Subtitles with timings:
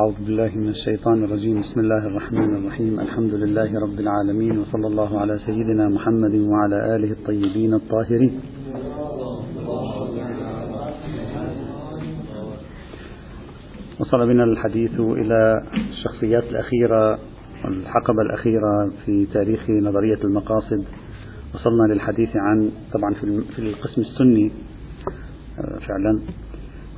[0.00, 1.60] أعوذ بالله من الشيطان الرجيم.
[1.60, 3.00] بسم الله الرحمن الرحيم.
[3.00, 8.40] الحمد لله رب العالمين وصلى الله على سيدنا محمد وعلى آله الطيبين الطاهرين.
[14.00, 17.18] وصل بنا الحديث إلى الشخصيات الأخيرة
[17.64, 20.84] الحقبة الأخيرة في تاريخ نظرية المقاصد.
[21.54, 23.14] وصلنا للحديث عن طبعا
[23.56, 24.50] في القسم السني
[25.58, 26.20] آه، فعلا.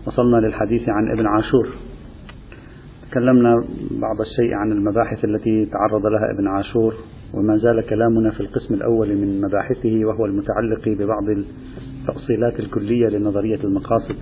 [0.06, 1.68] وصلنا للحديث عن ابن عاشور.
[3.12, 6.94] تكلمنا بعض الشيء عن المباحث التي تعرض لها ابن عاشور
[7.34, 14.16] وما زال كلامنا في القسم الأول من مباحثه وهو المتعلق ببعض التفصيلات الكلية لنظرية المقاصد.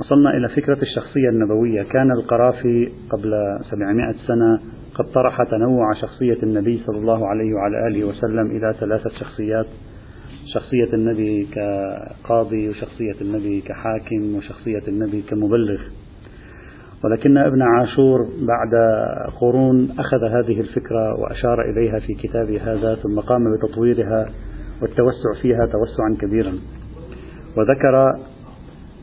[0.00, 1.82] وصلنا إلى فكرة الشخصية النبوية.
[1.82, 3.30] كان القرافي قبل
[3.70, 4.60] 700 سنة
[4.94, 9.66] قد طرح تنوع شخصية النبي صلى الله عليه وعلى آله وسلم إلى ثلاثة شخصيات.
[10.54, 15.80] شخصية النبي كقاضي وشخصية النبي كحاكم وشخصية النبي كمبلغ.
[17.04, 18.74] ولكن ابن عاشور بعد
[19.40, 24.26] قرون أخذ هذه الفكرة وأشار إليها في كتابه هذا ثم قام بتطويرها
[24.82, 26.52] والتوسع فيها توسعا كبيرا.
[27.56, 28.20] وذكر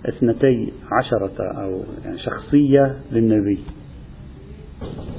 [0.10, 3.60] اثنتي عشرة أو يعني شخصية للنبي.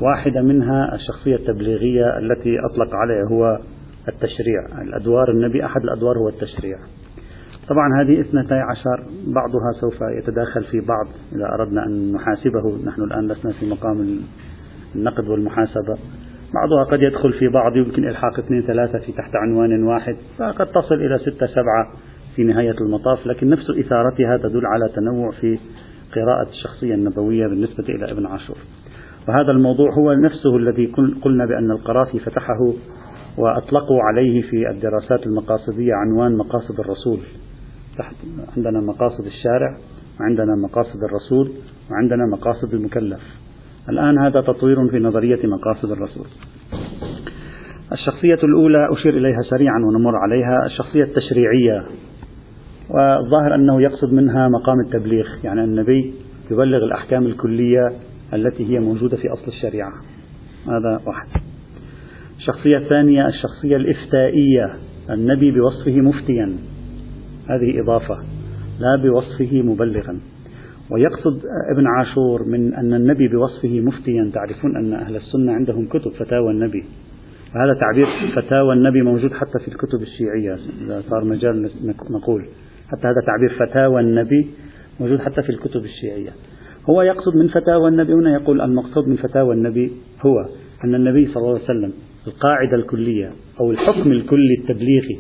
[0.00, 3.58] واحدة منها الشخصية التبليغية التي أطلق عليها هو
[4.08, 4.82] التشريع.
[4.82, 6.78] الأدوار النبي أحد الأدوار هو التشريع.
[7.68, 12.78] طبعا هذه اثنتي عشر بعضها سوف يتداخل في بعض إذا أردنا أن نحاسبه.
[12.86, 14.18] نحن الآن لسنا في مقام
[14.94, 15.98] النقد والمحاسبة.
[16.54, 20.94] بعضها قد يدخل في بعض يمكن إلحاق اثنين ثلاثة في تحت عنوان واحد فقد تصل
[20.94, 21.92] إلى ستة سبعة
[22.36, 23.26] في نهاية المطاف.
[23.26, 25.58] لكن نفس إثارتها تدل على تنوع في
[26.14, 28.56] قراءة الشخصية النبوية بالنسبة إلى ابن عاشور.
[29.28, 30.86] وهذا الموضوع هو نفسه الذي
[31.22, 32.72] قلنا بأن القرافي فتحه
[33.38, 37.18] وأطلقوا عليه في الدراسات المقاصدية عنوان مقاصد الرسول.
[37.98, 38.14] تحت
[38.56, 39.76] عندنا مقاصد الشارع
[40.20, 41.52] وعندنا مقاصد الرسول
[41.90, 43.20] وعندنا مقاصد المكلف.
[43.88, 46.26] الآن هذا تطوير في نظرية مقاصد الرسول.
[47.92, 51.86] الشخصية الأولى أشير إليها سريعا ونمر عليها الشخصية التشريعية.
[52.90, 56.14] والظاهر أنه يقصد منها مقام التبليغ يعني النبي
[56.50, 57.88] يبلغ الأحكام الكلية
[58.34, 59.92] التي هي موجودة في أصل الشريعة.
[60.66, 61.28] هذا واحد.
[62.36, 64.74] الشخصية الثانية الشخصية الإفتائية
[65.10, 66.56] النبي بوصفه مفتيا.
[67.48, 68.18] هذه إضافة
[68.80, 70.20] لا بوصفه مبلغا.
[70.90, 71.40] ويقصد
[71.74, 74.30] ابن عاشور من أن النبي بوصفه مفتيا.
[74.34, 76.84] تعرفون أن أهل السنة عندهم كتب فتاوى النبي.
[77.54, 81.70] وهذا تعبير فتاوى النبي موجود حتى في الكتب الشيعية إذا صار مجال
[82.10, 82.42] نقول.
[82.88, 84.46] حتى هذا تعبير فتاوى النبي
[85.00, 86.30] موجود حتى في الكتب الشيعية.
[86.90, 89.92] هو يقصد من فتاوى النبي هنا يقول المقصود من فتاوى النبي
[90.26, 90.46] هو
[90.84, 91.92] أن النبي صلى الله عليه وسلم
[92.26, 95.18] القاعدة الكلية أو الحكم الكلي التبليغي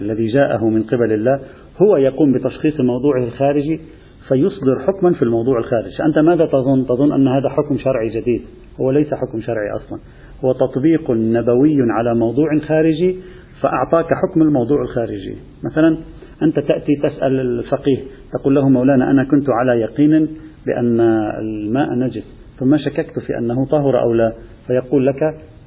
[0.00, 1.40] الذي جاءه من قبل الله
[1.82, 3.80] هو يقوم بتشخيص موضوعه الخارجي
[4.28, 6.04] فيصدر حكما في الموضوع الخارجي.
[6.06, 8.42] أنت ماذا تظن؟ تظن أن هذا حكم شرعي جديد.
[8.80, 9.98] هو ليس حكم شرعي أصلا.
[10.44, 13.16] هو تطبيق نبوي على موضوع خارجي
[13.60, 15.36] فأعطاك حكم الموضوع الخارجي.
[15.64, 15.98] مثلا
[16.42, 17.98] أنت تأتي تسأل الفقيه
[18.32, 20.28] تقول له مولانا أنا كنت على يقين
[20.66, 21.00] بأن
[21.40, 24.32] الماء نجس ثم شككت في أنه طهر أو لا
[24.66, 25.20] فيقول لك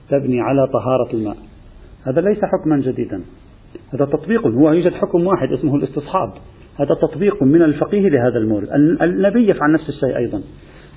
[0.09, 1.37] تبني على طهارة الماء.
[2.03, 3.21] هذا ليس حكما جديدا.
[3.93, 6.29] هذا تطبيق هو يوجد حكم واحد اسمه الاستصحاب.
[6.79, 8.67] هذا تطبيق من الفقيه لهذا المورد.
[9.01, 10.41] النبي يفعل نفس الشيء أيضا.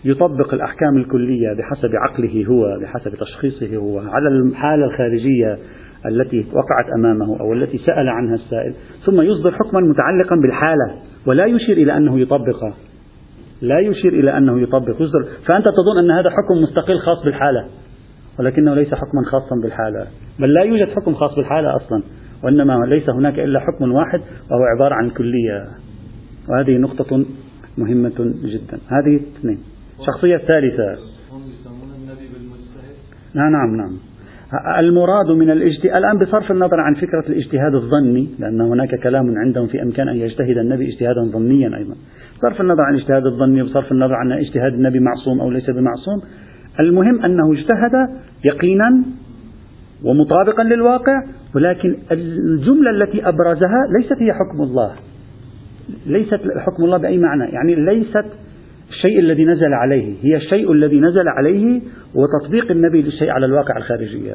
[0.05, 5.59] يطبق الأحكام الكلية بحسب عقله هو بحسب تشخيصه هو على الحالة الخارجية
[6.07, 8.75] التي وقعت أمامه أو التي سأل عنها السائل.
[9.07, 10.95] ثم يصدر حكما متعلقا بالحالة
[11.27, 12.75] ولا يشير إلى أنه يطبقه
[13.63, 15.03] لا يشير إلى أنه يطبق.
[15.03, 15.25] يصدر.
[15.47, 17.65] فأنت تظن أن هذا حكم مستقل خاص بالحالة
[18.39, 20.07] ولكنه ليس حكما خاصا بالحالة.
[20.39, 22.03] بل لا يوجد حكم خاص بالحالة أصلا.
[22.45, 24.21] وإنما ليس هناك إلا حكم واحد
[24.51, 25.67] وهو عبارة عن كلية.
[26.49, 27.25] وهذه نقطة
[27.79, 28.79] مهمة جدا.
[28.89, 29.59] هذه اثنين.
[30.01, 30.97] الشخصية الثالثة
[33.35, 33.97] نعم نعم نعم.
[34.79, 39.83] المراد من الاجتهاد الآن بصرف النظر عن فكرة الاجتهاد الظني لأن هناك كلام عندهم في
[39.83, 41.95] أمكان أن يجتهد النبي اجتهادا ظنيا أيضا.
[42.39, 46.23] بصرف النظر عن الاجتهاد الظني وبصرف النظر عن اجتهاد النبي معصوم أو ليس بمعصوم.
[46.81, 47.93] المهم أنه اجتهد
[48.45, 49.05] يقينا
[50.05, 51.23] ومطابقا للواقع
[51.55, 54.93] ولكن الجملة التي أبرزها ليست هي حكم الله.
[56.07, 58.25] ليست حكم الله بأي معنى؟ يعني ليست
[58.91, 61.81] الشيء الذي نزل عليه هي الشيء الذي نزل عليه
[62.15, 64.33] وتطبيق النبي للشيء على الواقع الخارجي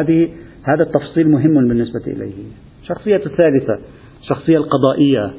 [0.00, 0.28] هذه
[0.62, 2.32] هذا التفصيل مهم بالنسبة إليه.
[2.82, 3.78] الشخصية الثالثة
[4.20, 5.30] الشخصية القضائية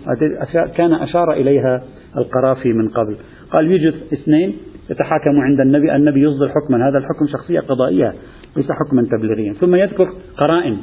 [0.77, 1.83] كان أشار إليها
[2.17, 3.17] القرافي من قبل.
[3.51, 4.53] قال يوجد اثنين
[4.89, 8.13] يتحاكم عند النبي النبي يصدر حكما هذا الحكم شخصية قضائية
[8.57, 9.53] ليس حكما تبليغيا.
[9.53, 10.77] ثم يذكر قرائن.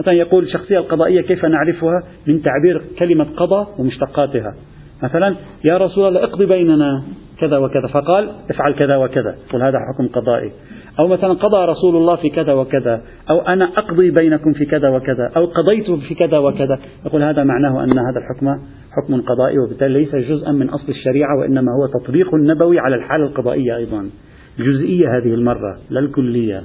[0.00, 4.54] مثلا يقول الشخصية القضائية كيف نعرفها من تعبير كلمة قضى ومشتقاتها؟
[5.02, 7.04] مثلا يا رسول الله اقضي بيننا
[7.40, 10.52] كذا وكذا فقال افعل كذا وكذا يقول هذا حكم قضائي.
[10.98, 15.30] أو مثلا قضى رسول الله في كذا وكذا أو أنا أقضي بينكم في كذا وكذا
[15.36, 18.46] أو قضيت في كذا وكذا يقول هذا معناه أن هذا الحكم
[18.92, 23.76] حكم قضائي وبالتالي ليس جزءا من أصل الشريعة وإنما هو تطبيق نبوي على الحالة القضائية
[23.76, 24.10] أيضا.
[24.58, 26.62] جزئية هذه المرة لا الكلية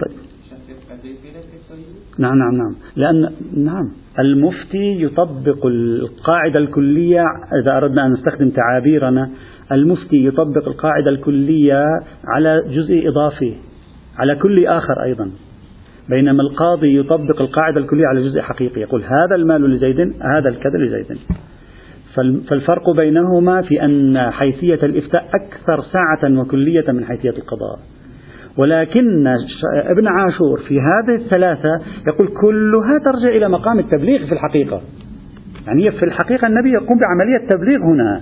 [0.00, 0.18] طيب.
[2.18, 2.74] نعم نعم نعم.
[2.96, 3.90] لأن نعم.
[4.18, 7.22] المفتي يطبق القاعدة الكلية
[7.62, 9.30] إذا أردنا أن نستخدم تعابيرنا
[9.72, 11.84] المفتي يطبق القاعدة الكلية
[12.26, 13.54] على جزء إضافي
[14.18, 15.30] على كل آخر أيضا.
[16.08, 18.80] بينما القاضي يطبق القاعدة الكلية على جزء حقيقي.
[18.80, 20.00] يقول هذا المال لزيد
[20.36, 21.18] هذا الكذا لزيد.
[22.48, 27.78] فالفرق بينهما في أن حيثية الإفتاء أكثر سعة وكلية من حيثية القضاء.
[28.58, 29.26] ولكن
[29.84, 34.80] ابن عاشور في هذه الثلاثة يقول كلها ترجع إلى مقام التبليغ في الحقيقة.
[35.66, 38.20] يعني في الحقيقة النبي يقوم بعملية تبليغ هنا.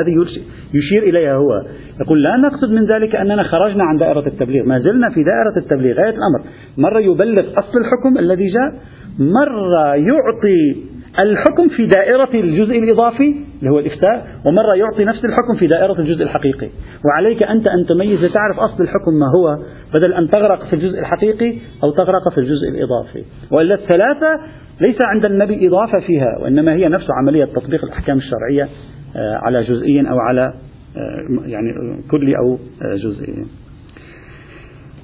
[0.00, 0.26] هذه
[0.74, 1.62] يشير إليها هو.
[2.00, 4.64] يقول لا نقصد من ذلك أننا خرجنا عن دائرة التبليغ.
[4.64, 5.96] ما زلنا في دائرة التبليغ.
[5.96, 6.42] غاية الأمر.
[6.78, 8.80] مرة يبلغ أصل الحكم الذي جاء
[9.18, 15.66] مرة يعطي الحكم في دائرة الجزء الإضافي اللي هو الإفتاء ومرة يعطي نفس الحكم في
[15.66, 16.68] دائرة الجزء الحقيقي.
[17.04, 19.56] وعليك أنت أن تميز تعرف أصل الحكم ما هو
[19.94, 23.24] بدل أن تغرق في الجزء الحقيقي أو تغرق في الجزء الإضافي.
[23.52, 24.40] وإلا الثلاثة
[24.80, 28.68] ليس عند النبي إضافة فيها وإنما هي نفس عملية تطبيق الأحكام الشرعية
[29.16, 30.52] آه، على جزئي أو على
[30.96, 31.68] آه، يعني
[32.10, 33.44] كلي أو آه، جزئي.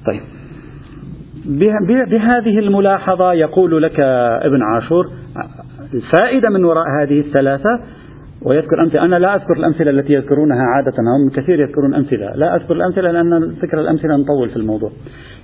[0.05, 0.21] طيب.
[2.09, 5.09] بهذه الملاحظة يقول لك ابن عاشور
[5.93, 7.79] الفائدة من وراء هذه الثلاثة
[8.41, 9.05] ويذكر أمثلة.
[9.05, 12.35] أنا لا أذكر الأمثلة التي يذكرونها عادة هم كثير يذكرون أمثلة.
[12.35, 14.91] لا أذكر الأمثلة لأن ذكر الأمثلة نطول في الموضوع.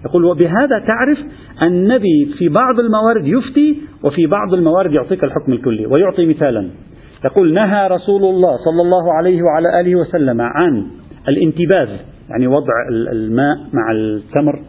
[0.05, 1.17] يقول وبهذا تعرف
[1.61, 6.69] النبي في بعض الموارد يفتي وفي بعض الموارد يعطيك الحكم الكلي ويعطي مثالا.
[7.25, 10.85] يقول نهى رسول الله صلى الله عليه وعلى آله وسلم عن
[11.27, 11.89] الانتباذ.
[12.29, 12.73] يعني وضع
[13.11, 14.59] الماء مع التمر.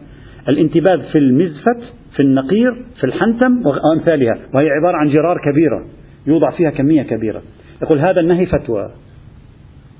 [0.49, 4.37] الانتباذ في المزفت في النقير في الحنتم وأمثالها.
[4.53, 5.85] وهي عبارة عن جرار كبيرة
[6.27, 7.41] يوضع فيها كمية كبيرة.
[7.81, 8.89] يقول هذا النهي فتوى.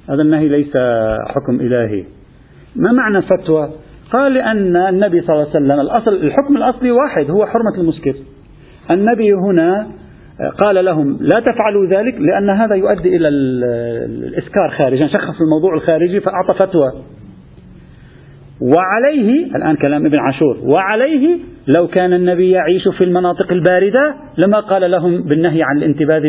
[0.10, 0.78] هذا النهي ليس
[1.28, 2.04] حكم إلهي.
[2.76, 3.70] ما معنى فتوى؟
[4.12, 8.16] قال لأن النبي صلى الله عليه وسلم الأصل الحكم الأصلي واحد هو حرمة المسكر.
[8.92, 9.88] النبي هنا
[10.60, 16.54] قال لهم لا تفعلوا ذلك لأن هذا يؤدي إلى الإسكار خارجا شخص الموضوع الخارجي فأعطى
[16.60, 16.92] فتوى.
[18.62, 21.38] وعليه الآن كلام ابن عاشور وعليه
[21.78, 26.22] لو كان النبي يعيش في المناطق الباردة لما قال لهم بالنهي عن الانتباذ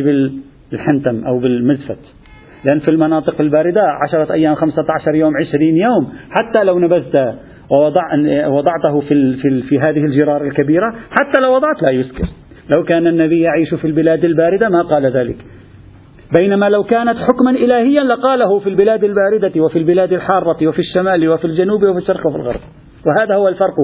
[0.73, 1.99] بالحنتم أو بالمزفت
[2.65, 7.35] لأن في المناطق الباردة عشرة أيام خمسة عشر يوم عشرين يوم حتى لو نبذت
[7.71, 8.03] ووضع
[8.49, 12.25] وضعته في, في, في هذه الجرار الكبيرة حتى لو وضعت لا يسكر
[12.71, 15.37] لو كان النبي يعيش في البلاد الباردة ما قال ذلك.
[16.35, 21.45] بينما لو كانت حكما إلهيا لقاله في البلاد الباردة وفي البلاد الحارة وفي الشمال وفي
[21.45, 22.61] الجنوب وفي الشرق وفي الغرب.
[23.07, 23.75] وهذا هو الفرق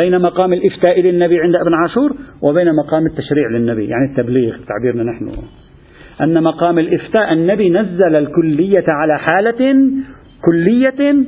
[0.00, 2.12] بين مقام الإفتاء للنبي عند ابن عاشور
[2.42, 5.30] وبين مقام التشريع للنبي يعني التبليغ تعبيرنا نحن.
[6.20, 9.74] أن مقام الإفتاء النبي نزل الكلية على حالة
[10.44, 11.24] كلية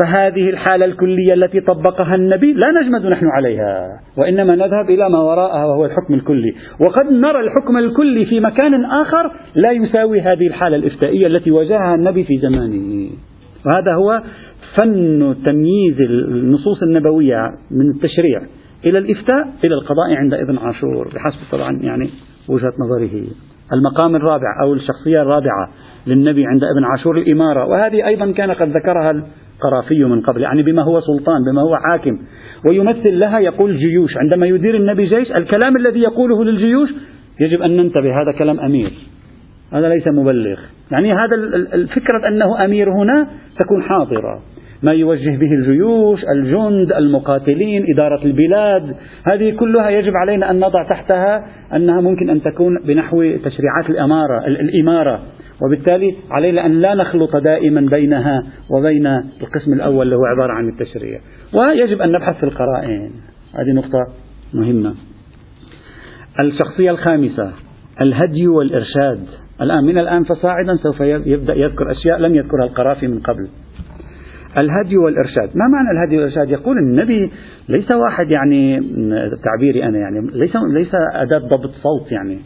[0.00, 5.64] فهذه الحالة الكلية التي طبقها النبي لا نجمد نحن عليها وإنما نذهب إلى ما وراءها
[5.64, 6.54] وهو الحكم الكلي.
[6.80, 12.24] وقد نرى الحكم الكلي في مكان آخر لا يساوي هذه الحالة الإفتائية التي واجهها النبي
[12.24, 13.10] في زمانه.
[13.66, 14.22] وهذا هو
[14.78, 17.36] فن تمييز النصوص النبوية
[17.70, 18.40] من التشريع
[18.84, 22.10] إلى الإفتاء إلى القضاء عند ابن عاشور بحسب طبعا يعني
[22.48, 23.24] وجهة نظره.
[23.72, 25.68] المقام الرابع أو الشخصية الرابعة
[26.06, 30.82] للنبي عند ابن عاشور الإمارة وهذه أيضا كان قد ذكرها القرافي من قبل يعني بما
[30.82, 32.18] هو سلطان بما هو حاكم.
[32.68, 34.16] ويمثل لها يقول جيوش.
[34.16, 36.90] عندما يدير النبي جيش الكلام الذي يقوله للجيوش
[37.40, 38.92] يجب أن ننتبه هذا كلام أمير.
[39.72, 40.58] هذا ليس مبلغ.
[40.90, 41.36] يعني هذا
[41.74, 44.42] الفكرة أنه أمير هنا تكون حاضرة.
[44.82, 48.94] ما يوجه به الجيوش الجند المقاتلين إدارة البلاد
[49.24, 51.46] هذه كلها يجب علينا أن نضع تحتها
[51.76, 55.20] أنها ممكن أن تكون بنحو تشريعات الأمارة الإمارة.
[55.62, 59.06] وبالتالي علينا أن لا نخلط دائما بينها وبين
[59.40, 61.20] القسم الأول اللي هو عبارة عن التشريع.
[61.54, 63.10] ويجب أن نبحث في القرائن.
[63.54, 63.98] هذه نقطة
[64.54, 64.94] مهمة.
[66.40, 67.52] الشخصية الخامسة
[68.00, 69.26] الهدي والإرشاد.
[69.60, 73.48] الآن من الآن فصاعدا سوف يبدأ يذكر أشياء لم يذكرها القرافي من قبل.
[74.58, 75.50] الهدي والإرشاد.
[75.56, 77.30] ما معنى الهدي والإرشاد؟ يقول النبي
[77.68, 78.80] ليس واحد يعني
[79.44, 82.38] تعبيري أنا يعني ليس ليس أداة ضبط صوت يعني.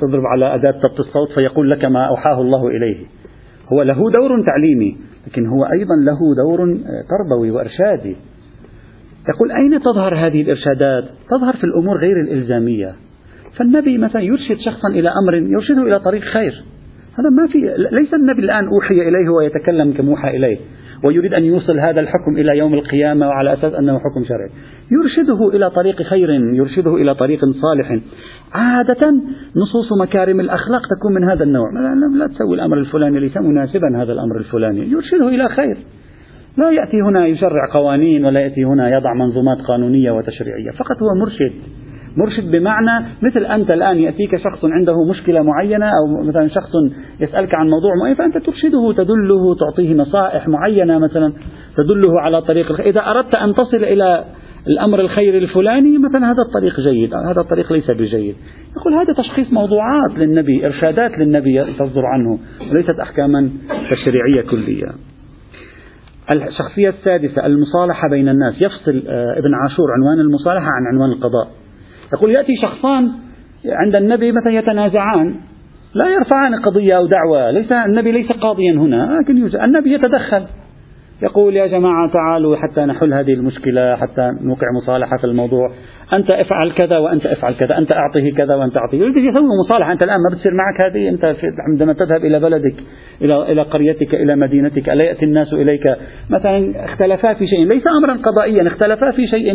[0.00, 2.96] تضرب على أداة ضبط الصوت فيقول لك ما أوحاه الله إليه.
[3.72, 4.96] هو له دور تعليمي
[5.26, 6.78] لكن هو أيضا له دور
[7.10, 8.16] تربوي وإرشادي.
[9.28, 12.94] يقول أين تظهر هذه الإرشادات؟ تظهر في الأمور غير الإلزامية.
[13.58, 16.64] فالنبي مثلا يرشد شخصا إلى أمر يرشده إلى طريق خير.
[17.18, 17.58] هذا ما في
[17.92, 20.58] ليس النبي الآن أوحي إليه ويتكلم كموحى إليه.
[21.04, 24.50] ويريد أن يوصل هذا الحكم إلى يوم القيامة وعلى أساس أنه حكم شرعي.
[24.92, 28.00] يرشده إلى طريق خير يرشده إلى طريق صالح.
[28.52, 29.12] عادة
[29.56, 31.70] نصوص مكارم الأخلاق تكون من هذا النوع.
[32.18, 34.80] لا تسوي الأمر الفلاني ليس مناسبا هذا الأمر الفلاني.
[34.80, 35.76] يرشده إلى خير.
[36.58, 40.70] لا يأتي هنا يشرع قوانين ولا يأتي هنا يضع منظومات قانونية وتشريعية.
[40.70, 41.52] فقط هو مرشد.
[42.16, 46.70] مرشد بمعنى مثل أنت الآن يأتيك شخص عنده مشكلة معينة أو مثلا شخص
[47.20, 51.32] يسألك عن موضوع معين فأنت ترشده تدله تعطيه نصائح معينة مثلا
[51.76, 54.24] تدله على طريق إذا أردت أن تصل إلى
[54.66, 58.36] الأمر الخير الفلاني مثلا هذا الطريق جيد هذا الطريق ليس بجيد.
[58.76, 62.38] يقول هذا تشخيص موضوعات للنبي إرشادات للنبي تصدر عنه
[62.70, 63.50] وليست أحكاما
[63.90, 64.86] تشريعية كلية.
[66.30, 68.62] الشخصية السادسة المصالحة بين الناس.
[68.62, 71.63] يفصل آه، ابن عاشور عنوان المصالحة عن عنوان القضاء.
[72.18, 73.12] يقول يأتي شخصان
[73.66, 75.34] عند النبي مثلا يتنازعان؟
[75.94, 80.46] لا يرفعان قضية أو دعوة ليس النبي ليس قاضيا هنا لكن يوجد النبي يتدخل.
[81.24, 85.70] يقول يا جماعة تعالوا حتى نحل هذه المشكلة حتى نوقع مصالحة في الموضوع.
[86.12, 89.92] أنت افعل كذا وأنت افعل كذا أنت أعطيه كذا وأنت أعطيه يريد يسوي مصالحة.
[89.92, 91.36] أنت الآن ما بتصير معك هذه أنت
[91.68, 92.74] عندما تذهب إلى بلدك
[93.22, 95.96] إلى إلى قريتك إلى مدينتك ألا يأتي الناس إليك؟
[96.30, 99.54] مثلا اختلفا في شيء ليس أمرا قضائيا اختلفا في شيء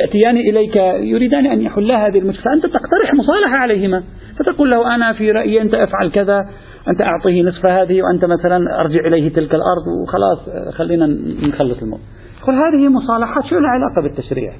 [0.00, 2.44] يأتيان إليك يريدان أن يحلا هذه المشكلة.
[2.44, 4.02] فأنت تقترح مصالحة عليهما
[4.38, 6.46] فتقول له أنا في رأيي أنت افعل كذا.
[6.88, 10.38] أنت أعطيه نصف هذه وأنت مثلا أرجع إليه تلك الأرض وخلاص
[10.74, 11.06] خلينا
[11.48, 12.04] نخلص الموضوع.
[12.42, 14.52] يقول هذه مصالحات شو لها علاقة بالتشريع؟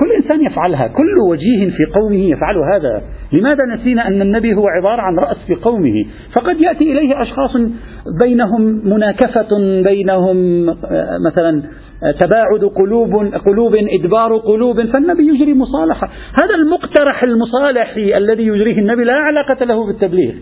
[0.00, 3.02] كل إنسان يفعلها كل وجيه في قومه يفعل هذا.
[3.32, 7.56] لماذا نسينا أن النبي هو عبارة عن رأس في قومه؟ فقد يأتي إليه أشخاص
[8.20, 11.62] بينهم مناكفة بينهم آه، مثلا
[12.02, 13.14] آه، تباعد قلوب
[13.46, 16.08] قلوب إدبار قلوب فالنبي يجري مصالحة.
[16.42, 20.32] هذا المقترح المصالحي الذي يجريه النبي لا علاقة له بالتبليغ.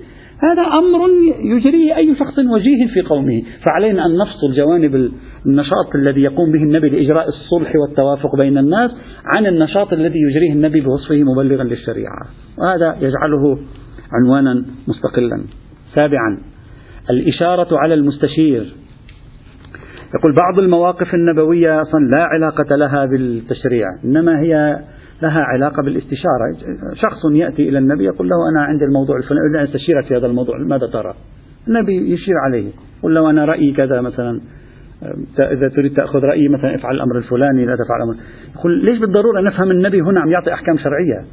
[0.43, 1.11] هذا أمر
[1.57, 3.43] يجريه أي شخص وجيه في قومه.
[3.69, 5.11] فعلينا أن نفصل جوانب
[5.47, 8.91] النشاط الذي يقوم به النبي لإجراء الصلح والتوافق بين الناس
[9.37, 12.27] عن النشاط الذي يجريه النبي بوصفه مبلغا للشريعة.
[12.59, 13.59] وهذا يجعله
[14.13, 15.45] عنوانا مستقلا.
[15.95, 16.39] سابعا
[17.11, 18.75] الإشارة على المستشير.
[20.19, 24.79] يقول بعض المواقف النبوية أصلا لا علاقة لها بالتشريع إنما هي
[25.23, 26.57] لها علاقة بالاستشارة.
[26.95, 30.27] شخص يأتي إلى النبي يقول له أنا عندي الموضوع الفلاني أريد أن أستشيرك في هذا
[30.27, 31.15] الموضوع ماذا ترى؟
[31.69, 34.41] النبي يشير عليه يقول له أنا رأيي كذا مثلا
[35.41, 38.15] إذا تريد تأخذ رأيي مثلا افعل الأمر الفلاني لا تفعل الأمر.
[38.55, 41.25] يقول ليش بالضرورة نفهم النبي هنا عم يعطي أحكام شرعية؟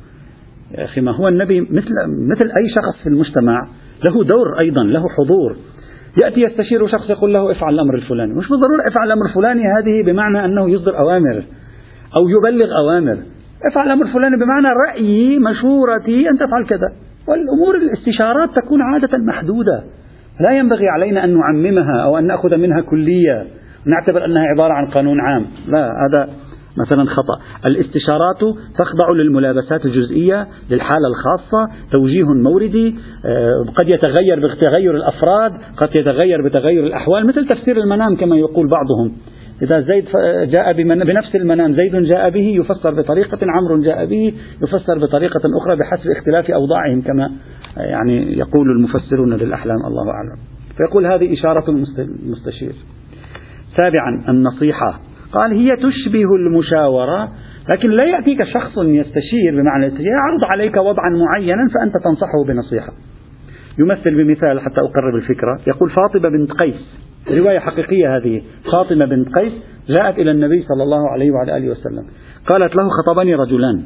[0.77, 1.91] يا أخي ما هو النبي مثل
[2.31, 3.67] مثل أي شخص في المجتمع
[4.03, 5.55] له دور أيضا له حضور.
[6.23, 8.33] يأتي يستشير شخص يقول له افعل الأمر الفلاني.
[8.33, 11.43] مش بالضرورة افعل الأمر الفلاني هذه بمعنى أنه يصدر أوامر
[12.15, 13.17] أو يبلغ أوامر.
[13.65, 16.93] افعل الأمر الفلاني بمعنى رأيي مشورتي أن تفعل كذا.
[17.27, 19.83] والأمور الاستشارات تكون عادة محدودة.
[20.39, 23.47] لا ينبغي علينا أن نعممها أو أن نأخذ منها كلية
[23.85, 25.45] نعتبر أنها عبارة عن قانون عام.
[25.67, 26.29] لا هذا
[26.77, 27.39] مثلا خطأ.
[27.65, 32.95] الاستشارات تخضع للملابسات الجزئية للحالة الخاصة توجيه موردي
[33.25, 39.11] آه، قد يتغير بتغير الأفراد قد يتغير بتغير الأحوال مثل تفسير المنام كما يقول بعضهم.
[39.61, 40.05] إذا زيد
[40.51, 44.33] جاء بنفس المنام زيد جاء به يفسر بطريقة عمرو جاء به
[44.63, 47.31] يفسر بطريقة أخرى بحسب اختلاف أوضاعهم كما
[47.77, 50.37] يعني يقول المفسرون للأحلام الله أعلم.
[50.77, 52.75] فيقول هذه إشارة المستشير
[53.77, 54.99] سابعا النصيحة.
[55.31, 57.31] قال هي تشبه المشاورة
[57.69, 62.93] لكن لا يأتيك شخص يستشير بمعنى يعرض عليك وضعا معينا فأنت تنصحه بنصيحة.
[63.79, 65.59] يمثل بمثال حتى أقرب الفكرة.
[65.67, 67.06] يقول فاطمة بنت قيس.
[67.31, 68.41] رواية حقيقية هذه.
[68.71, 69.53] فاطمة بنت قيس
[69.89, 72.05] جاءت إلى النبي صلى الله عليه وعلى آله وسلم.
[72.47, 73.85] قالت له خطبني رجلان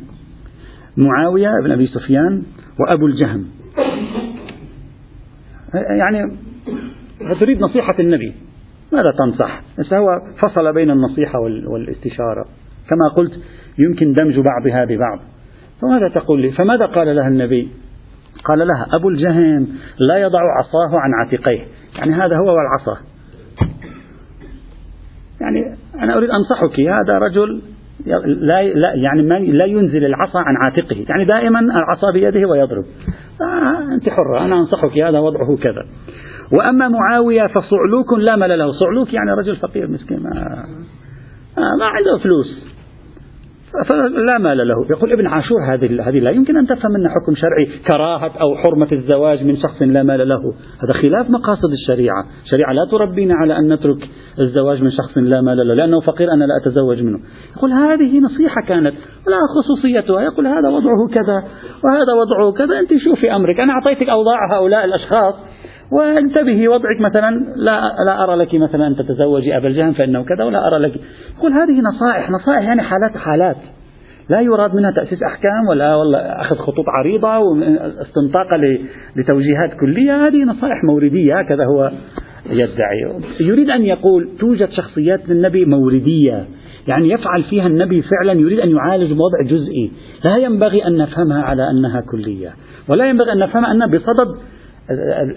[0.97, 2.43] معاوية بن أبي سفيان
[2.79, 3.45] وأبو الجهم.
[5.99, 6.37] يعني
[7.39, 8.33] تريد نصيحة النبي.
[8.93, 9.61] ماذا تنصح؟
[9.93, 12.45] هو فصل بين النصيحة والاستشارة.
[12.89, 13.39] كما قلت
[13.79, 15.19] يمكن دمج بعضها ببعض.
[15.81, 17.69] فماذا تقول لي؟ فماذا قال لها النبي؟
[18.45, 19.67] قال لها أبو الجهم
[20.07, 21.61] لا يضع عصاه عن عاتقيه.
[21.97, 23.10] يعني هذا هو والعصا
[25.41, 27.61] يعني أنا أريد أنصحك هذا رجل
[28.25, 32.85] لا, لا يعني ما لا ينزل العصا عن عاتقه يعني دائما العصا بيده ويضرب.
[33.41, 35.85] آه أنت حرة أنا أنصحك هذا وضعه كذا.
[36.53, 40.29] وأما معاوية فصعلوك لا مال له صعلوك يعني رجل فقير مسكين ما,
[41.57, 42.70] آه ما عنده فلوس.
[43.89, 44.85] فلا مال له.
[44.89, 48.87] يقول ابن عاشور هذه هذه لا يمكن أن تفهم منها حكم شرعي كراهة أو حرمة
[48.91, 50.53] الزواج من شخص لا مال له.
[50.83, 52.25] هذا خلاف مقاصد الشريعة.
[52.43, 54.09] الشريعة لا تربينا على أن نترك
[54.39, 55.73] الزواج من شخص لا مال له.
[55.73, 57.19] لأنه فقير أنا لا أتزوج منه.
[57.57, 58.93] يقول هذه نصيحة كانت
[59.27, 60.21] ولا خصوصيتها.
[60.21, 61.43] يقول هذا وضعه كذا
[61.83, 62.79] وهذا وضعه كذا.
[62.79, 63.59] أنت شوفي أمرك.
[63.59, 65.35] أنا أعطيتك أوضاع هؤلاء الأشخاص.
[65.91, 70.67] وانتبهي وضعك مثلا لا لا أرى لك مثلا أن تتزوجي أبا الجهم فإنه كذا ولا
[70.67, 70.93] أرى لك.
[71.37, 73.57] يقول هذه نصائح نصائح يعني حالات حالات.
[74.29, 78.47] لا يراد منها تأسيس أحكام ولا والله أخذ خطوط عريضة واستنطاق
[79.15, 80.27] لتوجيهات كلية.
[80.27, 81.91] هذه نصائح موردية هكذا هو
[82.49, 83.21] يدعي.
[83.39, 86.45] يريد أن يقول توجد شخصيات للنبي موردية.
[86.87, 89.91] يعني يفعل فيها النبي فعلا يريد أن يعالج بوضع جزئي.
[90.25, 92.49] لا ينبغي أن نفهمها على أنها كلية.
[92.89, 94.37] ولا ينبغي أن نفهمها أنها بصدد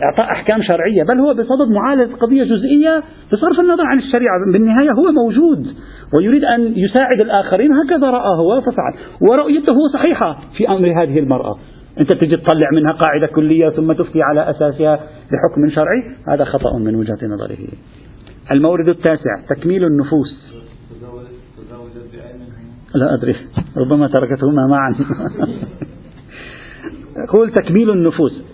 [0.02, 4.52] إعطاء أحكام شرعية بل هو بصدد معالجة قضية جزئية بصرف النظر عن الشريعة.
[4.52, 5.66] بالنهاية هو موجود
[6.14, 8.94] ويريد أن يساعد الآخرين هكذا رأى هو ففعل
[9.30, 11.58] ورؤيته صحيحة في أمر هذه المرأة.
[12.00, 14.94] أنت تجي تطلع منها قاعدة كلية ثم تفتي على أساسها
[15.30, 17.58] بحكم شرعي هذا خطأ من وجهة نظره.
[18.50, 20.54] المورد التاسع تكميل النفوس.
[22.94, 23.36] لا أدري
[23.76, 24.94] ربما تركتهما معا.
[27.16, 28.44] يقول تكميل النفوس.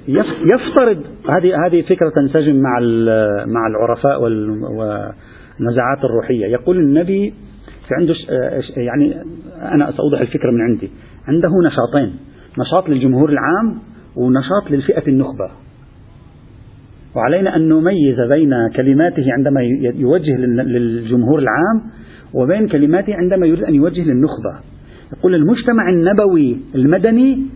[0.52, 1.04] يفترض
[1.36, 2.80] هذه هذه فكرة تنسجم مع
[3.46, 6.46] مع العرفاء والنزعات الروحية.
[6.46, 7.34] يقول النبي
[7.88, 8.14] في عنده
[8.76, 9.14] يعني
[9.74, 10.90] أنا سأوضح الفكرة من عندي.
[11.28, 12.16] عنده نشاطين.
[12.58, 13.78] نشاط للجمهور العام
[14.16, 15.50] ونشاط للفئة النخبة.
[17.16, 19.60] وعلينا أن نميز بين كلماته عندما
[19.94, 21.82] يوجه للجمهور العام
[22.34, 24.60] وبين كلماته عندما يريد أن يوجه للنخبة.
[25.18, 27.46] يقول المجتمع النبوي المدني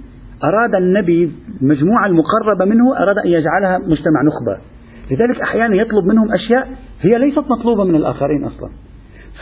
[0.45, 1.33] أراد النبي
[1.63, 4.63] المجموعة المقربة منه أراد أن يجعلها مجتمع نخبة.
[5.11, 6.69] لذلك أحيانا يطلب منهم أشياء
[7.01, 8.71] هي ليست مطلوبة من الآخرين أصلا.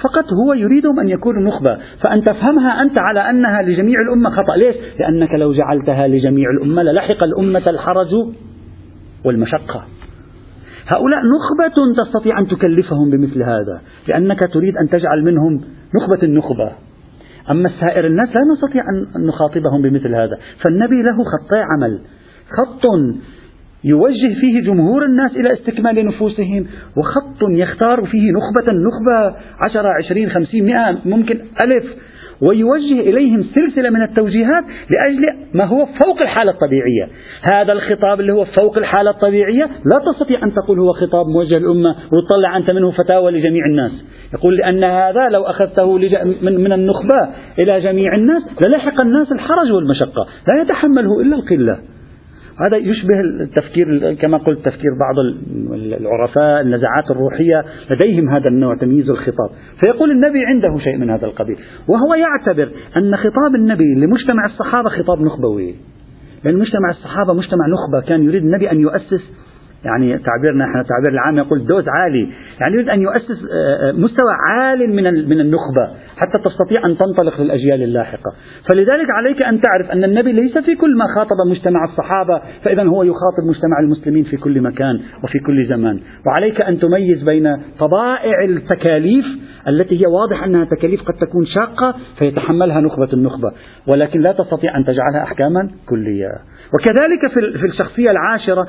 [0.03, 1.79] فقط هو يريدهم أن يكونوا نخبة.
[2.03, 4.57] فأن تفهمها أنت على أنها لجميع الأمة خطأ.
[4.57, 8.15] ليش؟ لأنك لو جعلتها لجميع الأمة للحق الأمة الحرج
[9.25, 9.85] والمشقة.
[10.87, 13.81] هؤلاء نخبة تستطيع أن تكلفهم بمثل هذا.
[14.09, 15.61] لأنك تريد أن تجعل منهم
[15.95, 16.73] نخبة النخبة.
[17.51, 18.83] أما سائر الناس لا نستطيع
[19.17, 20.39] أن نخاطبهم بمثل هذا.
[20.65, 22.01] فالنبي له خطي عمل.
[22.51, 22.83] خط
[23.85, 30.65] يوجه فيه جمهور الناس إلى استكمال نفوسهم وخط يختار فيه نخبة نخبة عشرة عشرين خمسين
[30.65, 31.85] مئة ممكن ألف
[32.43, 37.09] ويوجه إليهم سلسلة من التوجيهات لأجل ما هو فوق الحالة الطبيعية.
[37.53, 41.97] هذا الخطاب اللي هو فوق الحالة الطبيعية لا تستطيع أن تقول هو خطاب موجه للأمة
[42.13, 43.93] وتطلع أنت منه فتاوى لجميع الناس.
[44.35, 45.99] يقول لأن هذا لو أخذته
[46.43, 47.29] من, النخبة
[47.59, 50.27] إلى جميع الناس للحق الناس الحرج والمشقة.
[50.49, 51.79] لا يتحمله إلا القلة.
[52.61, 55.15] هذا يشبه التفكير كما قلت تفكير بعض
[56.01, 59.51] العرفاء النزعات الروحية لديهم هذا النوع تمييز الخطاب.
[59.85, 61.57] فيقول النبي عنده شيء من هذا القبيل
[61.89, 65.75] وهو يعتبر أن خطاب النبي لمجتمع الصحابة خطاب نخبوي
[66.45, 69.33] لأن مجتمع الصحابة مجتمع نخبة كان يريد النبي أن يؤسس
[69.85, 72.29] يعني تعبيرنا إحنا تعبير العام يقول دوز عالي
[72.61, 75.91] يعني يريد أن يؤسس آه، آه، مستوى عال من من النخبة.
[76.17, 78.33] حتى تستطيع أن تنطلق للأجيال اللاحقة.
[78.71, 83.03] فلذلك عليك أن تعرف أن النبي ليس في كل ما خاطب مجتمع الصحابة فاذا هو
[83.03, 86.01] يخاطب مجتمع المسلمين في كل مكان وفي كل زمان.
[86.27, 89.25] وعليك أن تميز بين طبائع التكاليف
[89.69, 93.53] التي هي واضح أنها تكاليف قد تكون شاقة فيتحملها نخبة النخبة.
[93.87, 96.29] ولكن لا تستطيع أن تجعلها أحكاما كلية.
[96.75, 98.67] وكذلك في الشخصية العاشرة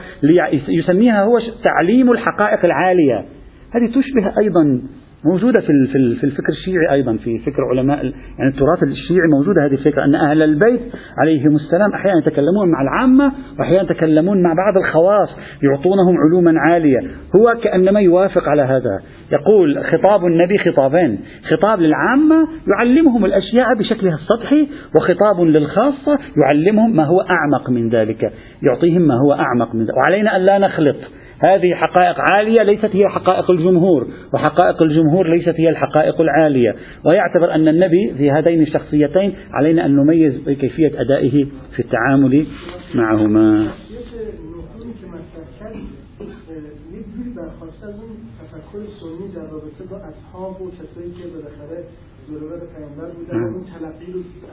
[0.67, 3.25] يسميها هو تعليم الحقائق العالية.
[3.71, 4.81] هذه تشبه أيضا
[5.25, 5.87] موجودة في
[6.19, 8.05] في الفكر الشيعي أيضا في فكر علماء
[8.39, 10.81] يعني التراث الشيعي موجودة هذه الفكرة أن أهل البيت
[11.17, 15.29] عليهم السلام أحيانا يتكلمون مع العامة وأحيانا يتكلمون مع بعض الخواص
[15.63, 16.99] يعطونهم علوما عالية.
[17.35, 19.01] هو كأنما يوافق على هذا.
[19.31, 21.19] يقول خطاب النبي خطابين
[21.53, 28.33] خطاب للعامة يعلمهم الأشياء بشكلها السطحي وخطاب للخاصة يعلمهم ما هو أعمق من ذلك
[28.63, 29.97] يعطيهم ما هو أعمق من ذلك.
[29.97, 30.95] وعلينا أن لا نخلط
[31.43, 36.75] هذه حقائق عالية ليست هي حقائق الجمهور وحقائق الجمهور ليست هي الحقائق العالية.
[37.05, 42.45] ويعتبر أن النبي في هذين الشخصيتين علينا أن نميز كيفية أدائه في التعامل
[42.95, 43.67] معهما.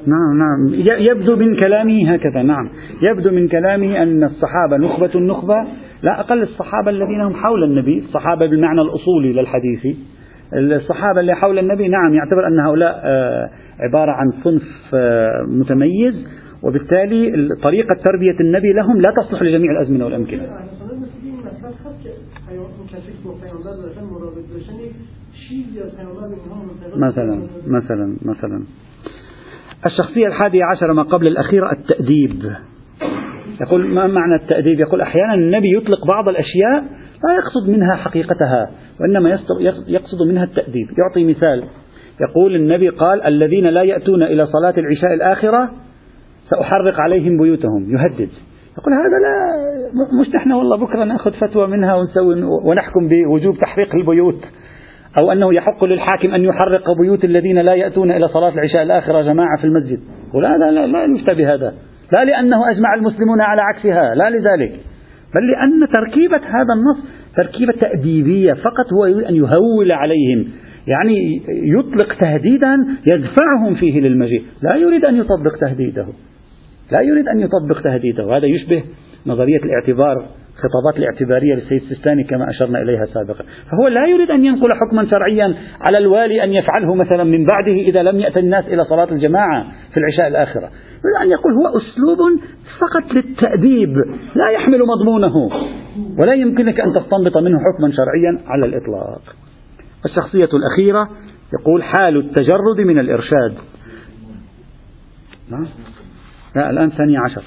[0.07, 0.75] نعم نعم.
[0.99, 2.71] يبدو من كلامه هكذا نعم.
[3.03, 5.67] يبدو من كلامه أن الصحابة نخبة النخبة
[6.03, 9.97] لا أقل الصحابة الذين هم حول النبي الصحابة بالمعنى الأصولي للحديث.
[10.53, 16.27] الصحابة اللي حول النبي نعم يعتبر أن هؤلاء آه، عبارة عن صنف آه، متميز
[16.63, 20.43] وبالتالي طريقة تربية النبي لهم لا تصلح لجميع الأزمنة والأمكنة.
[26.97, 28.63] مثلا مثلا مثلا.
[29.87, 32.43] الشخصية الحادية عشر ما قبل الأخيرة التأديب.
[33.67, 36.83] يقول ما معنى التأديب؟ يقول أحيانا النبي يطلق بعض الأشياء
[37.25, 38.71] لا يقصد منها حقيقتها
[39.01, 39.39] وإنما
[39.89, 40.87] يقصد منها التأديب.
[40.99, 41.65] يعطي مثال.
[42.31, 45.71] يقول النبي قال الذين لا يأتون إلى صلاة العشاء الآخرة
[46.51, 47.91] سأحرق عليهم بيوتهم.
[47.91, 48.29] يهدد.
[48.79, 49.51] يقول هذا لا
[50.21, 54.45] مش نحن والله بكرة نأخذ فتوى منها ونسوي ونحكم بوجوب تحريق البيوت.
[55.21, 59.57] أو أنه يحق للحاكم أن يحرق بيوت الذين لا يأتون إلى صلاة العشاء الآخرة جماعة
[59.61, 60.01] في المسجد.
[60.29, 61.75] يقول هذا لا, لا يفتى بهذا.
[62.13, 64.73] لا لأنه أجمع المسلمون على عكسها لا لذلك.
[65.37, 70.49] بل لأن تركيبة هذا النص تركيبة تأديبية فقط هو يريد أن يهول عليهم.
[70.87, 72.77] يعني يطلق تهديدا
[73.13, 74.43] يدفعهم فيه للمجيء.
[74.63, 76.07] لا يريد أن يطبق تهديده.
[76.93, 78.37] لا يريد أن يطبق تهديده.
[78.37, 78.83] هذا يشبه
[79.27, 83.45] نظرية الاعتبار خطابات الاعتبارية للسيد السيستاني كما أشرنا إليها سابقا.
[83.45, 85.55] فهو لا يريد أن ينقل حكما شرعيا
[85.89, 90.01] على الوالي أن يفعله مثلا من بعده إذا لم يأتي الناس إلى صلاة الجماعة في
[90.01, 90.71] العشاء الآخرة.
[91.05, 92.41] يريد أن يقول هو أسلوب
[92.81, 93.97] فقط للتأديب
[94.35, 95.51] لا يحمل مضمونه
[96.19, 99.23] ولا يمكنك أن تستنبط منه حكما شرعيا على الإطلاق.
[100.05, 101.09] الشخصية الأخيرة
[101.61, 103.55] يقول حال التجرد من الإرشاد.
[106.57, 107.43] لا الآن ثانية عشر.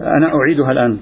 [0.00, 0.96] أنا أعيدها الآن.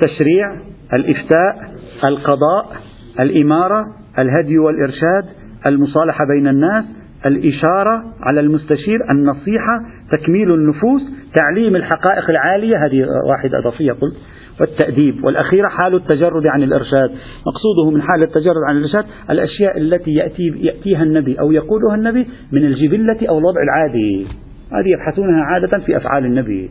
[0.00, 0.60] تشريع
[0.94, 1.72] الإفتاء
[2.08, 2.76] القضاء
[3.20, 3.86] الإمارة
[4.18, 5.24] الهدي والإرشاد
[5.66, 6.84] المصالحة بين الناس
[7.26, 9.80] الإشارة على المستشير النصيحة
[10.12, 11.02] تكميل النفوس
[11.34, 12.76] تعليم الحقائق العالية.
[12.86, 14.16] هذه واحدة إضافية قلت.
[14.60, 15.24] والتأديب.
[15.24, 17.10] والأخيرة حال التجرد عن الإرشاد.
[17.46, 22.64] مقصوده من حال التجرد عن الإرشاد الأشياء التي يأتي يأتيها النبي أو يقولها النبي من
[22.64, 24.26] الجبلة أو الوضع العادي.
[24.72, 26.70] هذه يبحثونها عادة في أفعال النبي.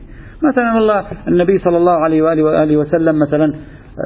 [0.51, 3.53] مثلا والله النبي صلى الله عليه وآله, وآله وسلم مثلا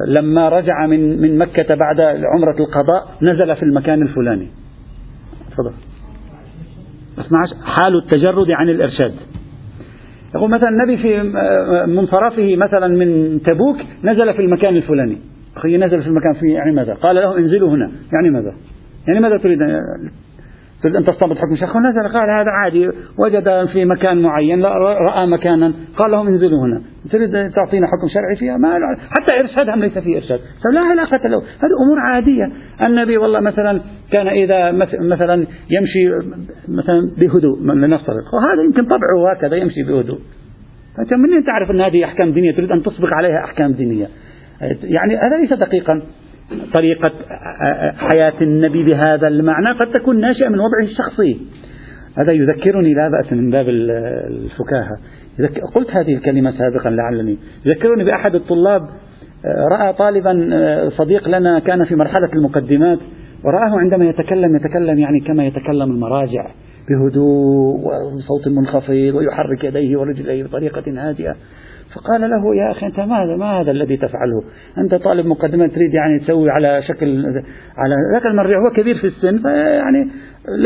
[0.08, 4.48] لما رجع من من مكة بعد عمرة القضاء نزل في المكان الفلاني.
[5.50, 5.72] تفضل.
[7.64, 9.12] حال التجرد عن الإرشاد.
[10.34, 11.22] يقول مثلا النبي في
[11.86, 15.18] منصرفه مثلا من تبوك نزل في المكان الفلاني.
[15.56, 17.90] أخي نزل في المكان في يعني ماذا؟ قال له انزلوا هنا.
[18.12, 18.54] يعني ماذا؟
[19.08, 19.58] يعني ماذا تريد؟
[20.82, 21.76] تريد أن تستنبط حكم شيخ.
[21.76, 25.72] نزل قال هذا عادي وجد في مكان معين رأى مكانا.
[25.96, 26.82] قال لهم انزلوا هنا.
[27.10, 30.40] تريد تعطينا حكم شرعي فيها؟ ما حتى إرشادهم ليس فيه إرشاد.
[30.72, 31.38] لا علاقة له.
[31.38, 32.52] هذه أمور عادية.
[32.86, 33.80] النبي والله مثلا
[34.12, 36.28] كان إذا مثلا يمشي
[36.68, 40.18] مثلا بهدوء لنفترض وهذا يمكن طبعه هكذا يمشي بهدوء.
[40.96, 44.06] فأنت من تعرف أن هذه أحكام دينية؟ تريد أن تسبق عليها أحكام دينية.
[44.82, 46.02] يعني هذا ليس دقيقا.
[46.74, 47.12] طريقة
[47.96, 51.40] حياة النبي بهذا المعنى قد تكون ناشئة من وضعه الشخصي.
[52.18, 54.98] هذا يذكرني لا بأس من باب الفكاهة.
[55.74, 57.38] قلت هذه الكلمة سابقا لعلني.
[57.66, 58.82] يذكرني بأحد الطلاب
[59.72, 60.32] رأى طالبا
[60.88, 62.98] صديق لنا كان في مرحلة المقدمات
[63.44, 66.46] ورآه عندما يتكلم يتكلم يعني كما يتكلم المراجع
[66.88, 67.80] بهدوء
[68.16, 71.36] وصوت منخفض ويحرك يديه ورجليه بطريقة هادئة.
[71.94, 74.42] فقال له يا أخي أنت ماذا ما هذا الذي تفعله؟
[74.78, 77.26] أنت طالب مقدمة تريد يعني تسوي على شكل
[77.76, 80.08] على ذاك المرجع هو كبير في السن فيعني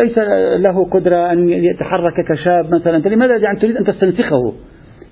[0.02, 0.18] ليس
[0.60, 2.96] له قدرة أن يتحرك كشاب مثلا.
[2.96, 4.52] أنت لماذا يعني تريد أن تستنسخه؟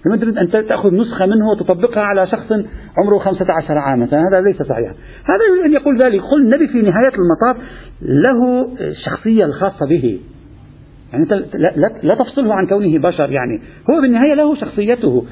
[0.06, 2.52] لماذا تريد أن تأخذ نسخة منه وتطبقها على شخص
[2.98, 6.20] عمره 15 عاما؟ هذا ليس صحيحا هذا يريد أن يقول ذلك.
[6.20, 7.56] قل النبي في نهاية المطاف
[8.02, 10.20] له الشخصية الخاصة به.
[11.12, 11.26] يعني
[12.02, 13.60] لا تفصله عن كونه بشر يعني.
[13.90, 15.24] هو بالنهاية له شخصيته.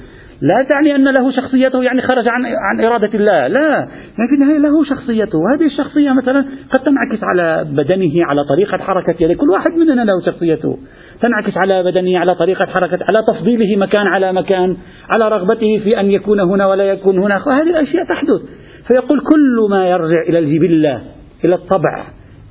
[0.43, 3.47] لا تعني أن له شخصيته يعني خرج عن عن إرادة الله.
[3.47, 3.89] لا.
[4.35, 5.39] النهاية له شخصيته.
[5.39, 9.35] وهذه الشخصية مثلا قد تنعكس على بدنه على طريقة حركة يده.
[9.35, 10.79] كل واحد مننا له شخصيته.
[11.21, 14.77] تنعكس على بدنه على طريقة حركة على تفضيله مكان على مكان
[15.15, 18.41] على رغبته في أن يكون هنا ولا يكون هنا هذه الأشياء تحدث.
[18.89, 21.01] فيقول كل ما يرجع إلى الجبلة
[21.45, 22.05] إلى الطبع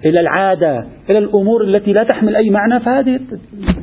[0.06, 3.20] إلى العادة إلى الأمور التي لا تحمل أي معنى فهذه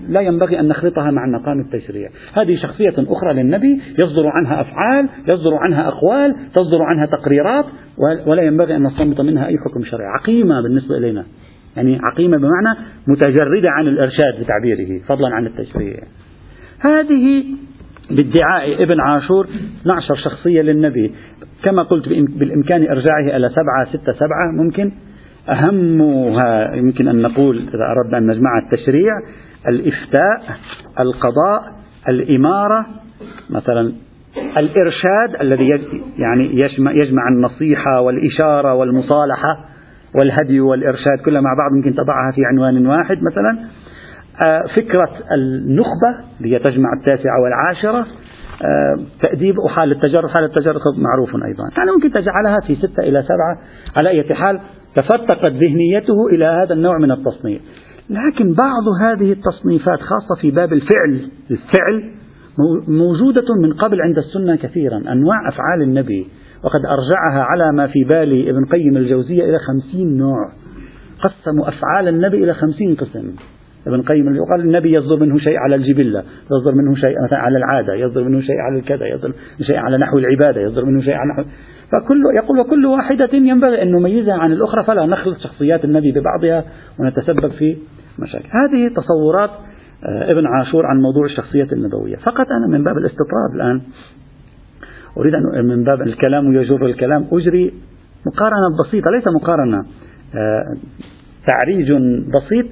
[0.09, 2.09] لا ينبغي أن نخلطها مع مقام التشريع.
[2.35, 7.65] هذه شخصية أخرى للنبي يصدر عنها أفعال يصدر عنها أقوال تصدر عنها تقريرات
[8.27, 10.07] ولا ينبغي أن نستنبط منها أي حكم شرعي.
[10.21, 11.25] عقيمة بالنسبة إلينا.
[11.77, 15.97] يعني عقيمة بمعنى متجردة عن الإرشاد بتعبيره فضلا عن التشريع.
[16.81, 17.45] هذه
[18.11, 19.49] بادعاء ابن عاشور
[19.83, 21.13] 12 شخصية للنبي.
[21.65, 24.93] كما قلت بالإمكان إرجاعه إلى سبعة ستة سبعة ممكن
[25.51, 29.13] أهمها يمكن أن نقول إذا أردنا أن نجمع التشريع
[29.69, 30.57] الإفتاء
[31.01, 32.87] القضاء الإمارة
[33.51, 33.93] مثلا
[34.59, 35.69] الإرشاد الذي
[36.19, 39.65] يعني يجمع, يجمع النصيحة والإشارة والمصالحة
[40.15, 43.59] والهدي والإرشاد كلها مع بعض يمكن تضعها في عنوان واحد مثلا.
[44.47, 48.07] آه، فكرة النخبة اللي تجمع التاسعة والعاشرة
[48.65, 51.65] آه، تأديب وحال التجرد حال التجرد معروف أيضا.
[51.77, 53.59] يعني ممكن تجعلها في ستة إلى سبعة
[53.97, 54.61] على أي حال
[54.97, 57.63] تفتقت ذهنيته إلى هذا النوع من التصنيف.
[58.11, 62.11] لكن بعض هذه التصنيفات خاصة في باب الفعل الفعل
[62.89, 64.97] موجودة من قبل عند السنة كثيرا.
[64.97, 66.27] أنواع أفعال النبي
[66.65, 70.53] وقد أرجعها على ما في بالي ابن قيم الجوزية إلى خمسين نوع.
[71.23, 73.33] قسموا أفعال النبي إلى خمسين قسم.
[73.87, 76.23] ابن قيم يقال النبي يصدر منه شيء على الجبلة
[76.53, 79.99] يصدر منه شيء مثلا على العادة يصدر منه شيء على الكذا يصدر منه شيء على
[79.99, 81.43] نحو العبادة يصدر منه شيء على نحو
[81.93, 86.65] فكل يقول وكل واحدة ينبغي أن نميزها عن الأخرى فلا نخلط شخصيات النبي ببعضها
[86.99, 87.77] ونتسبب في
[88.19, 88.49] مشاكل.
[88.49, 89.51] هذه تصورات
[90.05, 92.17] آه، ابن عاشور عن موضوع الشخصية النبوية.
[92.17, 93.81] فقط أنا من باب الاستطراد الآن
[95.17, 97.75] أريد أن من باب الكلام يجر الكلام أجري
[98.27, 99.79] مقارنة بسيطة ليس مقارنة
[100.35, 100.77] آه،
[101.47, 101.93] تعريج
[102.35, 102.67] بسيط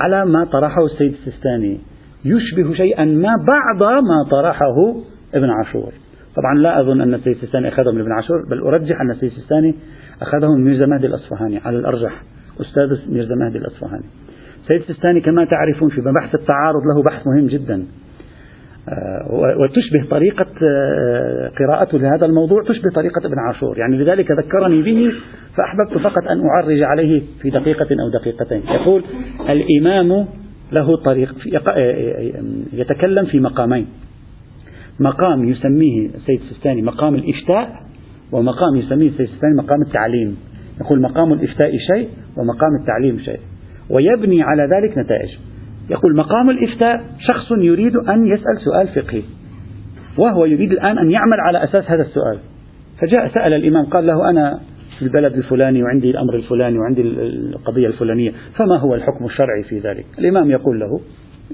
[0.00, 1.80] على ما طرحه السيد السيستاني.
[2.24, 4.94] يشبه شيئا ما بعض ما طرحه
[5.34, 5.92] ابن عاشور.
[6.36, 9.74] طبعا لا أظن أن السيستاني أخذه من ابن عاشور بل أرجح أن السيستاني
[10.22, 12.22] أخذه من ميرزا مهدي الأصفهاني على الأرجح
[12.60, 14.04] أستاذ ميرزا مهدي الأصفهاني.
[14.62, 17.86] السيد السيستاني كما تعرفون في بحث التعارض له بحث مهم جدا.
[18.88, 19.28] آه،
[19.60, 23.78] وتشبه طريقة آه، قراءته لهذا الموضوع تشبه طريقة ابن عاشور.
[23.78, 25.12] يعني لذلك ذكرني به
[25.56, 28.62] فأحببت فقط أن أعرج عليه في دقيقة أو دقيقتين.
[28.74, 29.04] يقول
[29.50, 30.26] الإمام
[30.72, 31.34] له طريق
[31.76, 32.42] آه،
[32.72, 33.86] يتكلم في مقامين.
[35.00, 37.82] مقام يسميه السيد السيستاني مقام الإفتاء
[38.32, 40.36] ومقام يسميه السيد السيستاني مقام التعليم.
[40.80, 43.40] يقول مقام الإفتاء شيء ومقام التعليم شيء.
[43.90, 45.30] ويبني على ذلك نتائج.
[45.90, 49.22] يقول مقام الإفتاء شخص يريد أن يسأل سؤال فقهي.
[50.18, 52.38] وهو يريد الآن أن يعمل على أساس هذا السؤال.
[53.00, 54.60] فجاء سأل الإمام قال له أنا
[54.98, 60.04] في البلد الفلاني وعندي الأمر الفلاني وعندي القضية الفلانية فما هو الحكم الشرعي في ذلك؟
[60.18, 61.00] الإمام يقول له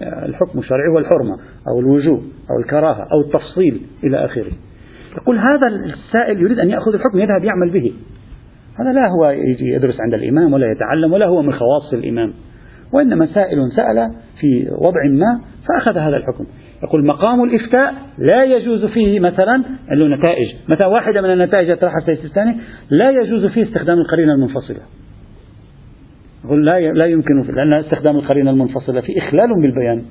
[0.02, 1.37] الحكم الشرعي هو الحرمة
[1.68, 4.52] أو الوجوب أو الكراهة أو التفصيل إلى آخره.
[5.16, 7.92] يقول هذا السائل يريد أن يأخذ الحكم يذهب يعمل به.
[8.80, 12.34] هذا لا هو يجي يدرس عند الإمام ولا يتعلم ولا هو من خواص الإمام.
[12.92, 16.46] وإنما سائل سأل في وضع ما فأخذ هذا الحكم.
[16.82, 20.54] يقول مقام الإفتاء لا يجوز فيه مثلا له نتائج.
[20.68, 22.56] مثلا واحدة من النتائج يطرحها الثاني
[22.90, 24.80] لا يجوز فيه استخدام القرينة المنفصلة.
[26.48, 30.02] يقول لا لا يمكن لأن استخدام القرينة المنفصلة في إخلال بالبيان.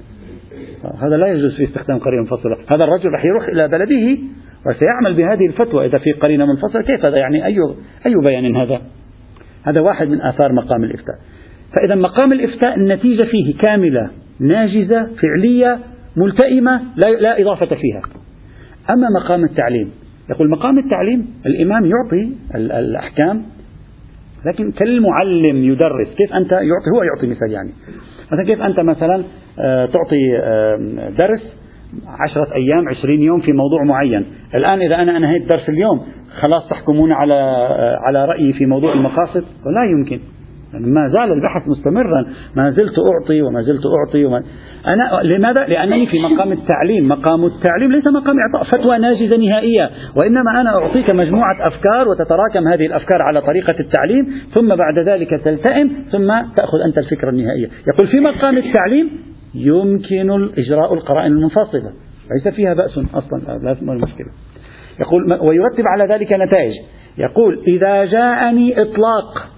[1.02, 2.58] هذا لا يجوز فيه استخدام قرينة منفصلة.
[2.76, 4.18] هذا الرجل راح يروح إلى بلده
[4.66, 5.86] وسيعمل بهذه الفتوى.
[5.86, 7.58] إذا في قرينة منفصلة كيف هذا؟ يعني أي
[8.06, 8.82] أي بيان هذا؟
[9.64, 11.16] هذا واحد من آثار مقام الإفتاء.
[11.76, 15.80] فإذا مقام الإفتاء النتيجة فيه كاملة ناجزة فعلية
[16.18, 18.02] ملتئمة لا, لا إضافة فيها.
[18.90, 19.92] أما مقام التعليم
[20.30, 23.44] يقول مقام التعليم الإمام يعطي الأحكام
[24.54, 27.70] لكن كالمعلم يدرس كيف أنت يعطي هو يعطي مثال يعني.
[28.32, 29.24] مثلا كيف أنت مثلا
[29.60, 30.22] آه، تعطي
[31.20, 31.58] درس
[32.08, 34.26] عشرة أيام عشرين يوم في موضوع معين.
[34.56, 36.02] الآن إذا أنا أنهيت درس اليوم
[36.42, 40.20] خلاص تحكمون على آه، على رأيي في موضوع المقاصد؟ لا يمكن.
[40.74, 42.26] يعني ما زال البحث مستمرا.
[42.56, 44.44] ما زلت أعطي وما زلت أعطي وما
[44.94, 47.08] أنا لماذا؟ لأنني في مقام التعليم.
[47.08, 49.90] مقام التعليم ليس مقام إعطاء فتوى ناجزة نهائية.
[50.16, 55.90] وإنما أنا أعطيك مجموعة أفكار وتتراكم هذه الأفكار على طريقة التعليم ثم بعد ذلك تلتئم
[56.12, 57.68] ثم تأخذ أنت الفكرة النهائية.
[57.88, 59.10] يقول في مقام التعليم
[59.56, 61.92] يمكن إجراء القرائن المنفصلة.
[62.32, 64.28] ليس فيها بأس أصلا لا مشكلة.
[65.00, 66.74] يقول ويرتب على ذلك نتائج.
[67.18, 69.57] يقول إذا جاءني إطلاق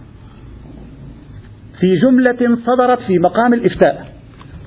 [1.79, 4.05] في جملة صدرت في مقام الإفتاء.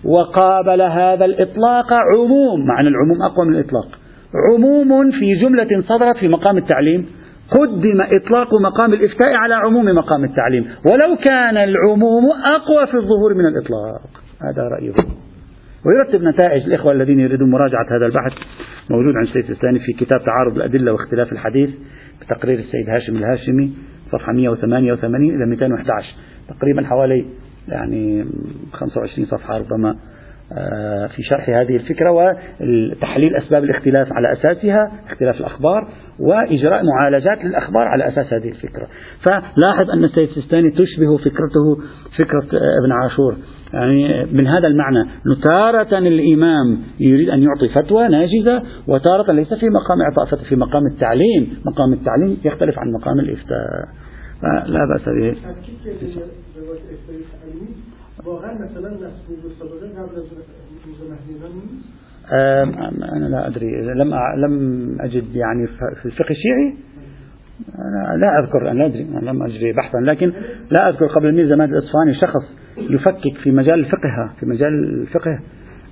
[0.04, 3.88] وقابل هذا الإطلاق عموم معنى العموم أقوى من الإطلاق.
[4.50, 7.06] عموم في جملة صدرت في مقام التعليم.
[7.50, 10.64] قدم إطلاق مقام الإفتاء على عموم مقام التعليم.
[10.86, 14.00] ولو كان العموم أقوى في الظهور من الإطلاق.
[14.42, 14.92] هذا رأيه
[15.86, 18.32] ويرتب نتائج الإخوة الذين يريدون مراجعة هذا البحث
[18.90, 21.70] موجود عند السيد الثاني في كتاب تعارض الأدلة واختلاف الحديث
[22.20, 23.72] بتقرير السيد هاشم الهاشمي
[24.12, 26.06] صفحة 188 إلى 211
[26.48, 27.26] تقريبا حوالي
[27.68, 28.24] يعني
[28.72, 29.96] 25 صفحة ربما
[30.58, 35.88] آه، في شرح هذه الفكرة وتحليل أسباب الاختلاف على أساسها اختلاف الأخبار
[36.20, 38.86] وإجراء معالجات للأخبار على أساس هذه الفكرة.
[39.20, 41.76] فلاحظ أن السيد السيستاني تشبه فكرته
[42.18, 43.34] فكرة ابن عاشور.
[43.72, 45.08] يعني من هذا المعنى
[45.44, 50.86] تارة الإمام يريد أن يعطي فتوى ناجزة وتارة ليس في مقام إعطاء فتوى في مقام
[50.86, 51.56] التعليم.
[51.66, 53.88] مقام التعليم يختلف عن مقام الإفتاء.
[54.66, 55.36] لا بأس به.
[62.32, 63.66] أنا لا أدري.
[63.94, 65.66] لم لم أجد يعني
[66.02, 66.74] في الفقه الشيعي.
[67.78, 69.98] أنا لا أذكر أنا أدري أنا لم أجري بحثا.
[69.98, 70.32] لكن
[70.70, 72.44] لا أذكر قبل مير زمان الإصفهاني شخص
[72.78, 75.40] يفكك في مجال الفقه في مجال الفقه.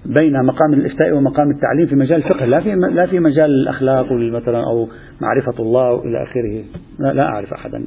[0.07, 4.65] بين مقام الإفتاء ومقام التعليم في مجال الفقه لا في لا في مجال الأخلاق مثلا
[4.65, 4.89] أو
[5.21, 6.65] معرفة الله إلى آخره.
[6.99, 7.79] لا, لا أعرف أحدا.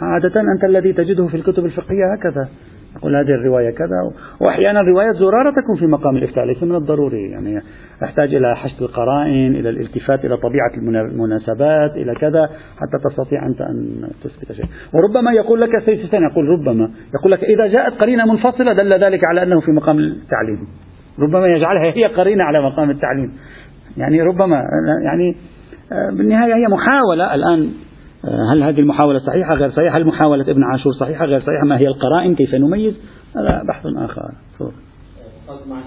[0.00, 2.48] عادة أنت الذي تجده في الكتب الفقهية هكذا.
[2.96, 4.12] يقول هذه الرواية كذا.
[4.40, 7.30] وأحيانا رواية زرارة تكون في مقام الإفتاء ليس من الضروري.
[7.30, 7.60] يعني
[8.02, 14.08] يحتاج إلى حشد القرائن إلى الالتفات إلى طبيعة المناسبات إلى كذا حتى تستطيع أنت أن
[14.24, 14.64] تثبت شيء.
[14.94, 19.42] وربما يقول لك السيد يقول ربما يقول لك إذا جاءت قرينة منفصلة دل ذلك على
[19.42, 20.68] أنه في مقام التعليم.
[21.18, 23.32] ربما يجعلها هي قرينة على مقام التعليم.
[23.96, 24.62] يعني ربما
[25.04, 25.36] يعني
[25.92, 27.70] آه، بالنهاية هي محاولة الآن
[28.24, 29.96] هل هذه المحاولة صحيحة؟ غير صحيحة.
[29.96, 31.64] هل محاولة ابن عاشور صحيحة؟ غير صحيحة.
[31.66, 32.94] ما هي القرائن؟ كيف نميز؟
[33.36, 34.32] هذا بحث آخر.
[35.68, 35.80] مع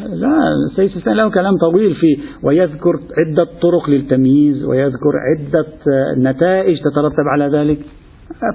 [0.00, 0.30] لا
[0.76, 7.28] سيد سيستان له كلام طويل في ويذكر عدة طرق للتمييز ويذكر عدة آه، نتائج تترتب
[7.32, 7.78] على ذلك.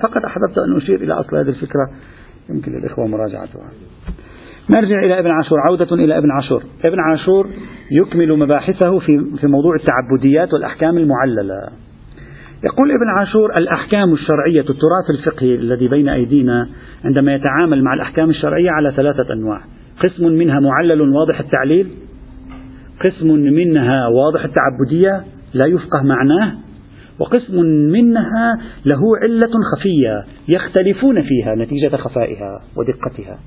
[0.03, 1.89] فقط أحببت أن أشير إلى أصل هذه الفكرة.
[2.49, 3.71] يمكن للإخوة مراجعتها.
[4.69, 6.63] نرجع إلى ابن عاشور عودة إلى ابن عاشور.
[6.85, 7.49] ابن عاشور
[7.91, 11.69] يكمل مباحثه في, في موضوع التعبديات والأحكام المعللة.
[12.63, 16.69] يقول ابن عاشور الأحكام الشرعية التراث الفقهي الذي بين أيدينا
[17.05, 19.61] عندما يتعامل مع الأحكام الشرعية على ثلاثة أنواع.
[20.03, 21.87] قسم منها معلل واضح التعليل
[23.05, 26.53] قسم منها واضح التعبدية لا يفقه معناه
[27.19, 33.39] وقسم منها له علة خفية يختلفون فيها نتيجة خفائها ودقتها.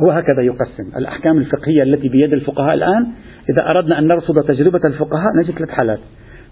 [0.00, 3.06] هو هكذا يقسم الأحكام الفقهية التي بيد الفقهاء الآن.
[3.50, 5.98] إذا أردنا أن نرصد تجربة الفقهاء نجد ثلاث حالات.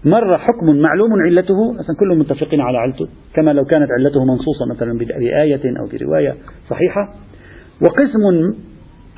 [0.05, 4.97] مرة حكم معلوم علته أصلا كلهم متفقين على علته كما لو كانت علته منصوصة مثلا
[4.97, 6.35] بآية أو برواية
[6.69, 7.13] صحيحة.
[7.81, 8.55] وقسم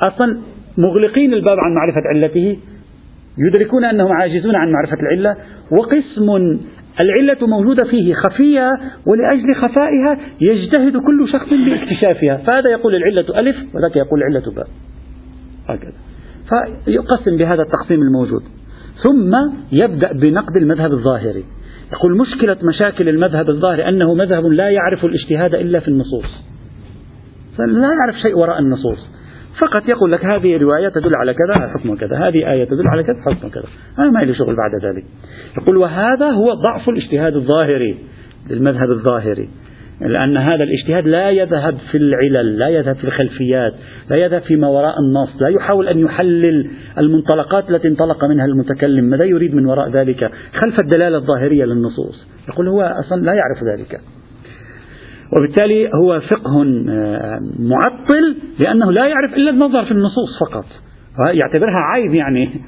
[0.04, 0.38] أصلا
[0.78, 2.58] مغلقين الباب عن معرفة علته
[3.38, 5.36] يدركون أنهم عاجزون عن معرفة العلة.
[5.72, 6.60] وقسم
[7.00, 8.70] العلة موجودة فيه خفية
[9.08, 12.38] ولأجل خفائها يجتهد كل شخص باكتشافها.
[12.38, 14.68] فهذا يقول العلة ألف وذاك يقول العلة باء.
[15.68, 15.94] هكذا.
[16.86, 18.42] فيقسم بهذا التقسيم الموجود.
[19.04, 19.36] ثم
[19.72, 21.44] يبدأ بنقد المذهب الظاهري.
[21.94, 26.26] يقول مشكلة مشاكل المذهب الظاهري أنه مذهب لا يعرف الاجتهاد إلا في النصوص.
[27.60, 29.19] لا يعرف شيء وراء النصوص.
[29.58, 33.22] فقط يقول لك هذه رواية تدل على كذا حكم كذا هذه آية تدل على كذا
[33.22, 33.66] حكم كذا.
[34.00, 35.04] أنا ما لي شغل بعد ذلك.
[35.58, 37.98] يقول وهذا هو ضعف الاجتهاد الظاهري
[38.50, 39.50] للمذهب الظاهري
[40.02, 43.74] لأن هذا الاجتهاد لا يذهب في العلل لا يذهب في الخلفيات
[44.10, 49.24] لا يذهب فيما وراء النص لا يحاول أن يحلل المنطلقات التي انطلق منها المتكلم ماذا
[49.24, 50.32] يريد من وراء ذلك؟
[50.64, 52.28] خلف الدلالة الظاهرية للنصوص.
[52.50, 54.02] يقول هو أصلا لا يعرف ذلك.
[55.38, 60.66] وبالتالي هو فقه آه، معطل لأنه لا يعرف إلا النظر في النصوص فقط.
[61.20, 62.62] يعتبرها عيب يعني.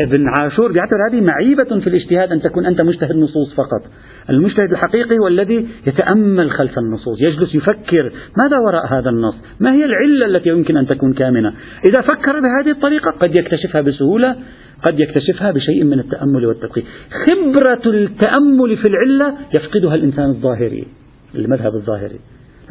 [0.00, 3.82] ابن عاشور يعتبر هذه معيبة في الاجتهاد أن تكون أنت مجتهد نصوص فقط.
[4.30, 9.84] المجتهد الحقيقي هو الذي يتأمل خلف النصوص يجلس يفكر ماذا وراء هذا النص؟ ما هي
[9.84, 11.48] العلة التي يمكن أن تكون كامنة؟
[11.84, 14.36] إذا فكر بهذه الطريقة قد يكتشفها بسهولة
[14.82, 16.84] قد يكتشفها بشيء من التأمل والتدقيق.
[17.26, 20.86] خبرة التأمل في العلة يفقدها الإنسان الظاهري.
[21.34, 22.20] المذهب الظاهري.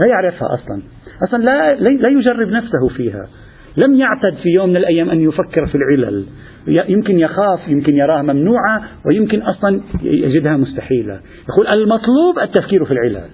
[0.04, 0.82] لا يعرفها أصلا.
[1.28, 3.28] أصلا لا, لا يجرب نفسه فيها.
[3.86, 6.26] لم يعتد في يوم من الأيام أن يفكر في العلل.
[6.68, 11.20] يمكن يخاف يمكن يراها ممنوعة ويمكن أصلا يجدها مستحيلة.
[11.50, 13.30] يقول المطلوب التفكير في العلل.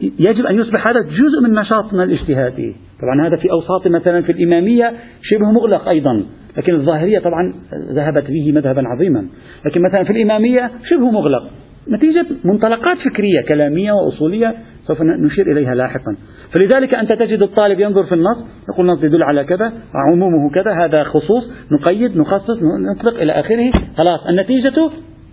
[0.00, 2.76] يجب أن يصبح هذا جزء من نشاطنا الاجتهادي.
[3.02, 6.24] طبعا هذا في أوساط مثلا في الإمامية شبه مغلق أيضا.
[6.56, 7.54] لكن الظاهرية طبعا
[7.92, 9.26] ذهبت به مذهبا عظيما.
[9.66, 11.50] لكن مثلا في الإمامية شبه مغلق.
[11.88, 14.54] نتيجة منطلقات فكرية كلامية وأصولية
[14.86, 16.16] سوف نشير إليها لاحقا.
[16.52, 18.38] فلذلك أنت تجد الطالب ينظر في النص
[18.72, 22.58] يقول النص يدل على كذا عمومه كذا هذا خصوص نقيد نخصص
[22.96, 24.90] نطلق إلى آخره خلاص النتيجة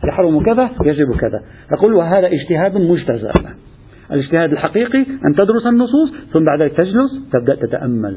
[0.08, 1.42] يحرم كذا يجب كذا.
[1.78, 3.32] يقول وهذا اجتهاد مجتزأ.
[4.12, 8.16] الاجتهاد الحقيقي أن تدرس النصوص ثم بعد ذلك تجلس تبدأ تتأمل.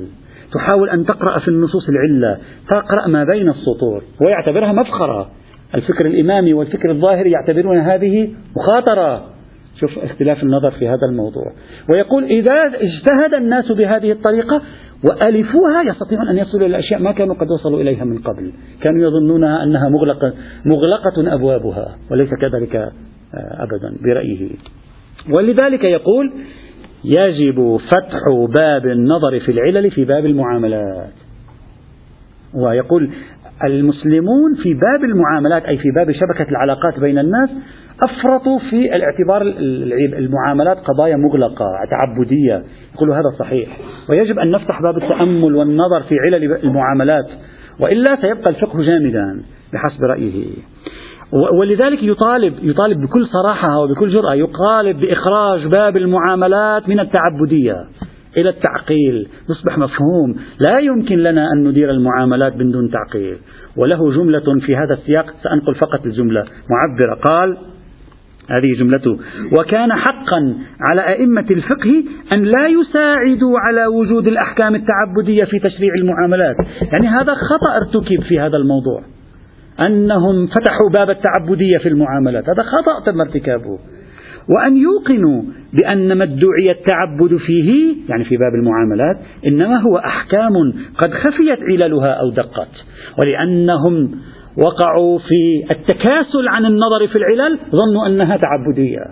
[0.52, 2.38] تحاول أن تقرأ في النصوص العلة
[2.68, 5.30] تقرأ ما بين السطور ويعتبرها مفخرة.
[5.74, 9.24] الفكر الإمامي والفكر الظاهري يعتبرون هذه مخاطرة.
[9.80, 11.52] شوف اختلاف النظر في هذا الموضوع.
[11.92, 14.62] ويقول إذا اجتهد الناس بهذه الطريقة
[15.10, 18.52] وألفوها يستطيعون أن يصلوا إلى أشياء ما كانوا قد وصلوا إليها من قبل.
[18.82, 20.32] كانوا يظنون أنها مغلقة,
[20.64, 22.92] مغلقة أبوابها وليس كذلك آه،
[23.34, 24.48] أبدا برأيه.
[25.30, 26.32] ولذلك يقول
[27.04, 28.20] يجب فتح
[28.58, 31.12] باب النظر في العلل في باب المعاملات.
[32.54, 33.10] ويقول
[33.64, 37.50] المسلمون في باب المعاملات أي في باب شبكة العلاقات بين الناس
[38.04, 39.42] أفرطوا في الاعتبار
[40.18, 42.62] المعاملات قضايا مغلقة تعبدية.
[42.94, 43.68] يقولوا هذا صحيح.
[44.08, 47.26] ويجب أن نفتح باب التأمل والنظر في علل المعاملات.
[47.80, 49.42] وإلا سيبقى الفقه جامدا
[49.72, 50.44] بحسب رأيه.
[51.60, 57.84] ولذلك يطالب يطالب بكل صراحة وبكل جرأة يطالب بإخراج باب المعاملات من التعبدية.
[58.36, 59.28] إلى التعقيل.
[59.50, 60.36] يصبح مفهوم.
[60.68, 63.36] لا يمكن لنا أن ندير المعاملات من دون تعقيل.
[63.76, 66.44] وله جملة في هذا السياق سأنقل فقط الجملة.
[66.70, 67.56] معبرة قال
[68.50, 69.18] هذه جملته
[69.58, 70.54] وكان حقا
[70.90, 76.56] على أئمة الفقه أن لا يساعدوا على وجود الأحكام التعبدية في تشريع المعاملات.
[76.92, 79.02] يعني هذا خطأ ارتكب في هذا الموضوع.
[79.80, 82.48] أنهم فتحوا باب التعبدية في المعاملات.
[82.48, 83.78] هذا خطأ تم ارتكابه.
[84.48, 89.16] وأن يوقنوا بأن ما ادعي التعبد فيه يعني في باب المعاملات
[89.46, 90.52] إنما هو أحكام
[90.98, 92.68] قد خفيت عللها أو دقت.
[93.18, 94.10] ولأنهم
[94.56, 99.04] وقعوا في التكاسل عن النظر في العلل ظنوا أنها تعبدية.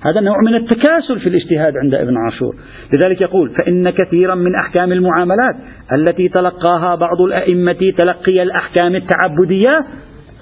[0.00, 2.54] هذا نوع من التكاسل في الاجتهاد عند ابن عاشور.
[2.94, 5.56] لذلك يقول فإن كثيرا من أحكام المعاملات
[5.92, 9.86] التي تلقاها بعض الأئمة تلقي الأحكام التعبدية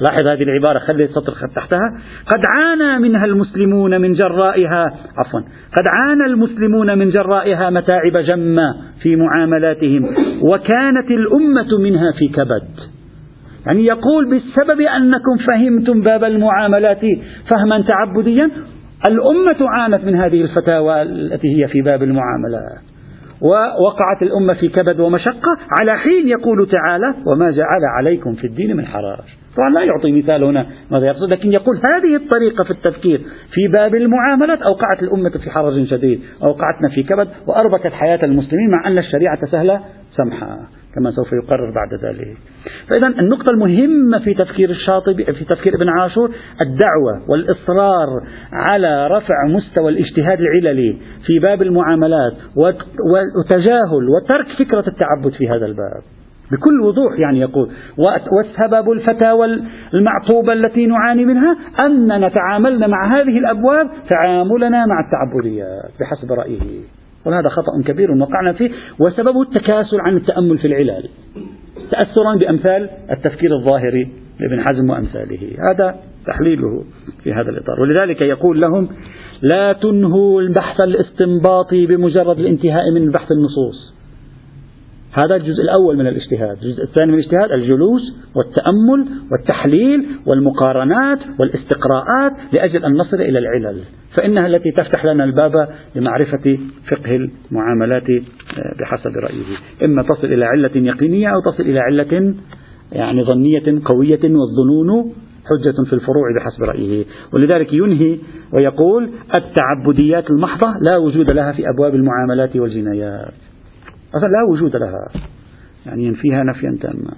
[0.00, 2.00] لاحظ هذه العبارة خلي السطر تحتها.
[2.26, 4.84] قد عانى منها المسلمون من جرائها
[5.18, 5.40] عفوا
[5.76, 10.04] قد عانى المسلمون من جرائها متاعب جمة في معاملاتهم
[10.42, 12.96] وكانت الأمة منها في كبد.
[13.66, 17.00] يعني يقول بسبب أنكم فهمتم باب المعاملات
[17.48, 18.50] فهما تعبديا
[19.08, 22.82] الأمة عانت من هذه الفتاوى التي هي في باب المعاملات
[23.40, 28.86] ووقعت الأمة في كبد ومشقة على حين يقول تعالى وما جعل عليكم في الدين من
[28.86, 29.45] حرج.
[29.56, 33.20] طبعا لا يعطي مثال هنا ماذا يقصد لكن يقول هذه الطريقة في التفكير
[33.54, 38.88] في باب المعاملات أوقعت الأمة في حرج شديد أوقعتنا في كبد وأربكت حياة المسلمين مع
[38.88, 39.80] أن الشريعة سهلة
[40.16, 40.58] سمحة
[40.94, 42.36] كما سوف يقرر بعد ذلك.
[42.88, 46.30] فإذا النقطة المهمة في تفكير الشاطبي في تفكير ابن عاشور
[46.60, 48.08] الدعوة والإصرار
[48.52, 50.96] على رفع مستوى الاجتهاد العللي
[51.26, 52.32] في باب المعاملات
[53.36, 56.15] وتجاهل وترك فكرة التعبد في هذا الباب.
[56.52, 57.70] بكل وضوح يعني يقول.
[58.32, 59.46] والسبب الفتاوى
[59.94, 66.80] المعطوبة التي نعاني منها أننا تعاملنا مع هذه الأبواب تعاملنا مع التعبديات بحسب رأيه.
[67.26, 71.08] وهذا خطأ كبير وقعنا فيه وسببه التكاسل عن التأمل في العلال
[71.90, 74.08] تأثرا بأمثال التفكير الظاهري
[74.40, 75.50] لابن حزم وأمثاله.
[75.70, 76.84] هذا تحليله
[77.22, 77.80] في هذا الإطار.
[77.80, 78.88] ولذلك يقول لهم
[79.42, 83.95] لا تنهوا البحث الاستنباطي بمجرد الانتهاء من بحث النصوص.
[85.24, 86.56] هذا الجزء الأول من الاجتهاد.
[86.62, 88.02] الجزء الثاني من الاجتهاد الجلوس
[88.34, 93.80] والتأمل والتحليل والمقارنات والاستقراءات لأجل أن نصل إلى العلل.
[94.16, 96.58] فإنها التي تفتح لنا الباب لمعرفة
[96.90, 99.56] فقه المعاملات آه، بحسب رأيه.
[99.84, 102.34] إما تصل إلى علة يقينية أو تصل إلى علة
[102.92, 105.12] يعني ظنية قوية والظنون
[105.44, 107.04] حجة في الفروع بحسب رأيه.
[107.32, 108.18] ولذلك ينهي
[108.52, 113.45] ويقول التعبديات المحضة لا وجود لها في أبواب المعاملات والجنايات.
[114.16, 115.08] أصلا لا وجود لها.
[115.86, 117.14] يعني ينفيها نفيا تاما.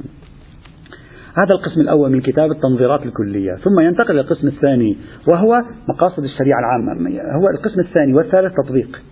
[1.34, 3.54] هذا القسم الأول من الكتاب التنظيرات الكلية.
[3.54, 4.96] ثم ينتقل إلى القسم الثاني
[5.28, 7.10] وهو مقاصد الشريعة العامة.
[7.20, 9.02] هو القسم الثاني والثالث تطبيق.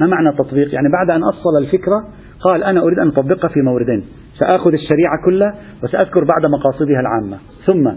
[0.00, 2.08] ما معنى التطبيق؟ يعني بعد أن أصل الفكرة
[2.40, 4.04] قال أنا أريد أن أطبقها في موردين.
[4.38, 7.38] سآخذ الشريعة كلها وسأذكر بعد مقاصدها العامة.
[7.66, 7.92] ثم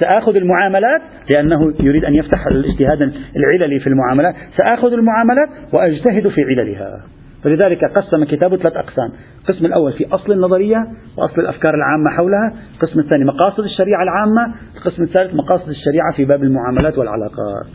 [0.00, 1.02] سآخذ المعاملات
[1.34, 4.34] لأنه يريد أن يفتح الاجتهاد العللي في المعاملات.
[4.56, 7.00] سآخذ المعاملات وأجتهد في عللها.
[7.44, 9.12] فلذلك قسم كتابه ثلاث أقسام.
[9.40, 10.76] القسم الأول في أصل النظرية
[11.16, 12.54] وأصل الأفكار العامة حولها.
[12.74, 14.54] القسم الثاني مقاصد الشريعة العامة.
[14.76, 17.66] القسم الثالث مقاصد الشريعة في باب المعاملات والعلاقات.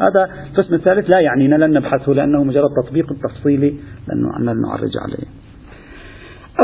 [0.00, 3.74] هذا القسم الثالث لا يعنينا لن نبحثه لأنه مجرد تطبيق تفصيلي
[4.38, 5.26] لن نعرج عليه.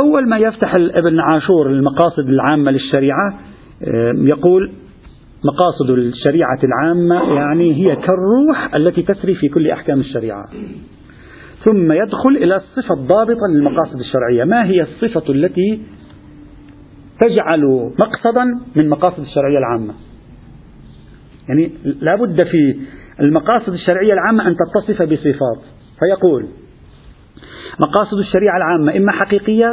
[0.00, 3.38] أول ما يفتح ابن عاشور المقاصد العامة للشريعة
[4.14, 4.72] يقول
[5.44, 10.44] مقاصد الشريعة العامة يعني هي كالروح التي تسري في كل أحكام الشريعة.
[11.64, 14.44] ثم يدخل إلى الصفة الضابطة للمقاصد الشرعية.
[14.44, 15.80] ما هي الصفة التي
[17.20, 18.44] تجعل مقصدا
[18.76, 19.94] من مقاصد الشرعية العامة؟
[21.48, 22.76] يعني لا بد في
[23.20, 25.58] المقاصد الشرعية العامة أن تتصف بصفات.
[25.98, 26.46] فيقول
[27.80, 29.68] مقاصد الشريعة العامة إما حقيقية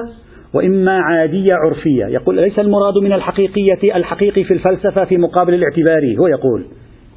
[0.54, 2.06] وإما عادية عرفية.
[2.06, 6.66] يقول ليس المراد من الحقيقية؟ الحقيقي في الفلسفة في مقابل الاعتباري هو يقول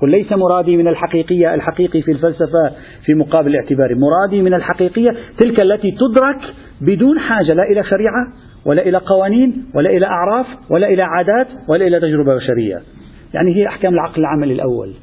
[0.02, 2.72] قل ليس مرادي من الحقيقية الحقيقي في الفلسفة
[3.04, 3.94] في مقابل الاعتبار.
[3.94, 8.26] مرادي من الحقيقية تلك التي تدرك بدون حاجة لا إلى شريعة
[8.64, 12.80] ولا إلى قوانين ولا إلى أعراف ولا إلى عادات ولا إلى تجربة بشرية.
[13.34, 14.94] يعني هي أحكام العقل العملي الأول.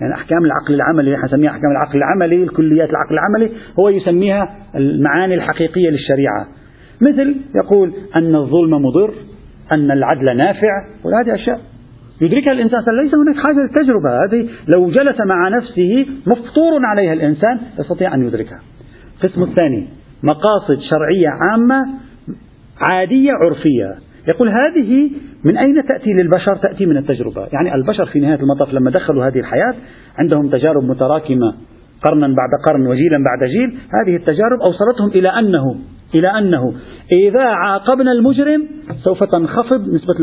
[0.00, 5.90] يعني أحكام العقل العملي نسميها أحكام العقل العملي الكليات العقل العملي هو يسميها المعاني الحقيقية
[5.90, 6.46] للشريعة.
[7.00, 9.14] مثل يقول أن الظلم مضر
[9.74, 11.60] أن العدل نافع وهذه أشياء.
[12.20, 12.80] يدركها الإنسان.
[13.02, 14.48] ليس هناك حاجة للتجربة هذه.
[14.74, 18.60] لو جلس مع نفسه مفطور عليها الإنسان يستطيع أن يدركها.
[19.16, 19.88] القسم الثاني
[20.22, 21.84] مقاصد شرعية عامة
[22.90, 23.94] عادية عرفية.
[24.28, 25.10] يقول هذه
[25.44, 27.46] من أين تأتي للبشر؟ تأتي من التجربة.
[27.52, 29.74] يعني البشر في نهاية المطاف لما دخلوا هذه الحياة
[30.18, 31.54] عندهم تجارب متراكمة.
[32.04, 33.68] قرنا بعد قرن وجيلا بعد جيل.
[33.70, 35.76] هذه التجارب أوصلتهم إلى أنه
[36.14, 36.74] إلى أنه
[37.12, 38.68] إذا عاقبنا المجرم
[39.04, 40.14] سوف تنخفض نسبة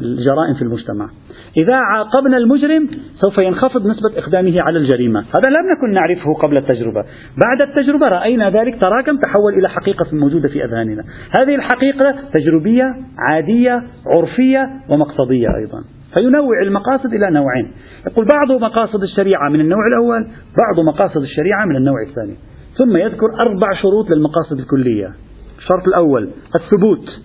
[0.00, 1.08] الجرائم في المجتمع.
[1.56, 2.88] إذا عاقبنا المجرم
[3.20, 5.20] سوف ينخفض نسبة إقدامه على الجريمة.
[5.20, 7.04] هذا لم نكن نعرفه قبل التجربة.
[7.44, 11.04] بعد التجربة رأينا ذلك تراكم تحول إلى حقيقة موجودة في أذهاننا.
[11.40, 12.84] هذه الحقيقة تجربية
[13.18, 15.84] عادية عرفية ومقصدية أيضا.
[16.14, 17.72] فينوع المقاصد إلى نوعين.
[18.06, 20.28] يقول بعض مقاصد الشريعة من النوع الأول
[20.58, 22.34] بعض مقاصد الشريعة من النوع الثاني.
[22.78, 25.12] ثم يذكر أربع شروط للمقاصد الكلية.
[25.58, 27.20] الشرط الأول الثبوت.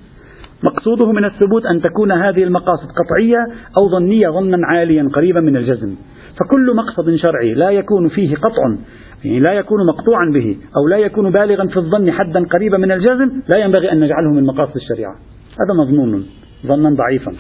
[0.64, 3.38] مقصوده من الثبوت أن تكون هذه المقاصد قطعية
[3.80, 5.95] أو ظنية ظنا عاليا قريبا من الجزم.
[6.39, 8.78] فكل مقصد شرعي لا يكون فيه قطع
[9.24, 13.32] يعني لا يكون مقطوعا به أو لا يكون بالغا في الظن حدا قريبا من الجزم
[13.47, 15.16] لا ينبغي أن نجعله من مقاصد الشريعة.
[15.51, 16.26] هذا مضمون
[16.68, 17.34] ظنا ضعيفا.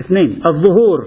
[0.00, 1.06] اثنين الظهور.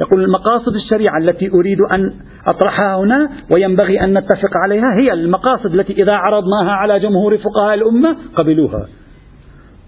[0.00, 2.12] يقول المقاصد الشريعة التي أريد أن
[2.46, 8.16] أطرحها هنا وينبغي أن نتفق عليها هي المقاصد التي إذا عرضناها على جمهور فقهاء الأمة
[8.36, 8.88] قبلوها.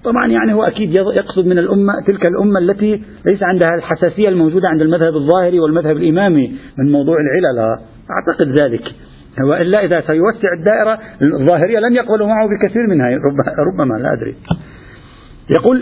[0.07, 4.83] طبعا يعني هو أكيد يقصد من الأمة تلك الأمة التي ليس عندها الحساسية الموجودة عند
[4.83, 7.79] المذهب الظاهري والمذهب الإمامي من موضوع العلل.
[8.11, 8.83] أعتقد ذلك.
[9.49, 10.99] وإلا إذا سيوسع الدائرة
[11.41, 13.07] الظاهرية لن يقبلوا معه بكثير منها.
[13.69, 14.35] ربما لا أدري.
[15.51, 15.81] يقول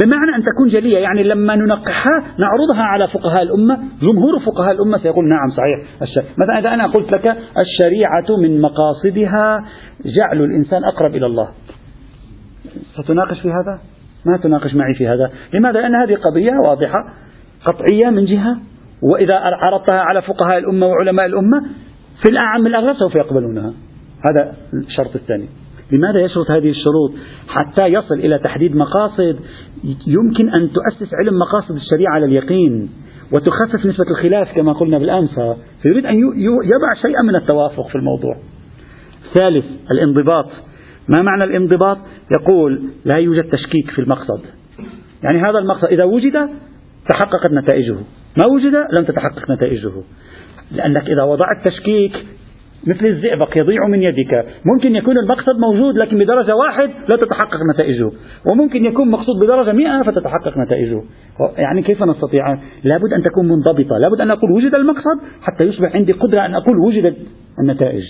[0.00, 5.28] بمعنى أن تكون جلية يعني لما ننقحها نعرضها على فقهاء الأمة جمهور فقهاء الأمة سيقول
[5.28, 5.78] نعم صحيح.
[6.38, 9.64] مثلا إذا أنا قلت لك الشريعة من مقاصدها
[10.04, 11.48] جعل الإنسان أقرب إلى الله.
[13.02, 13.80] ستناقش في هذا؟
[14.26, 15.30] ما تناقش معي في هذا.
[15.54, 17.14] لماذا؟ لأن هذه قضية واضحة
[17.64, 18.56] قطعية من جهة
[19.02, 21.60] وإذا عرضتها على فقهاء الأمة وعلماء الأمة
[22.22, 23.72] في الأعم الأغلب سوف يقبلونها.
[24.30, 25.46] هذا الشرط الثاني.
[25.92, 27.12] لماذا يشرط هذه الشروط؟
[27.48, 29.36] حتى يصل إلى تحديد مقاصد.
[30.06, 32.90] يمكن أن تؤسس علم مقاصد الشريعة على اليقين
[33.32, 35.40] وتخفف نسبة الخلاف كما قلنا بالأمس.
[35.82, 36.14] فيريد أن
[36.64, 38.36] يضع شيئا من التوافق في الموضوع.
[39.34, 40.46] ثالث الانضباط.
[41.08, 41.98] ما معنى الانضباط؟
[42.40, 44.40] يقول لا يوجد تشكيك في المقصد.
[45.22, 46.48] يعني هذا المقصد إذا وجد
[47.08, 47.96] تحققت نتائجه.
[48.38, 49.92] ما وجد لم تتحقق نتائجه.
[50.72, 52.12] لأنك إذا وضعت تشكيك
[52.86, 54.46] مثل الزئبق يضيع من يدك.
[54.64, 58.10] ممكن يكون المقصد موجود لكن بدرجة واحد لا تتحقق نتائجه.
[58.50, 61.02] وممكن يكون مقصود بدرجة مئة فتتحقق نتائجه.
[61.56, 63.98] يعني كيف نستطيع؟ لابد أن تكون منضبطة.
[63.98, 67.16] لابد أن أقول وجد المقصد حتى يصبح عندي قدرة أن أقول وجدت
[67.60, 68.04] النتائج.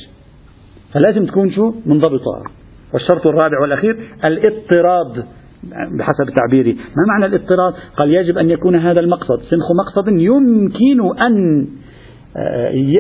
[0.93, 2.64] فلازم تكون شو؟ منضبطة.
[2.95, 5.25] والشرط الرابع والأخير الاضطراد.
[5.99, 6.73] بحسب تعبيري.
[6.73, 9.41] ما معنى الاضطراد؟ قال يجب أن يكون هذا المقصد.
[9.41, 11.67] سنخ مقصد يمكن أن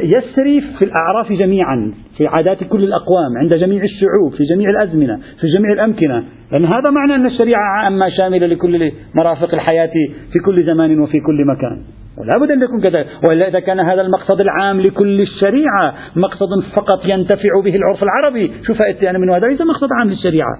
[0.02, 5.46] يسري في الأعراف جميعا في عادات كل الأقوام عند جميع الشعوب في جميع الأزمنة في
[5.46, 6.24] جميع الأمكنة.
[6.52, 9.90] لأن هذا معنى أن الشريعة عامة شاملة لكل مرافق الحياة
[10.32, 11.82] في كل زمان وفي كل مكان.
[12.18, 13.06] ولا بد أن يكون كذلك.
[13.28, 18.52] وإلا إذا كان هذا المقصد العام لكل الشريعة مقصد فقط ينتفع به العرف العربي.
[18.66, 20.58] شو فائدتي أنا من هذا ليس مقصد عام للشريعة.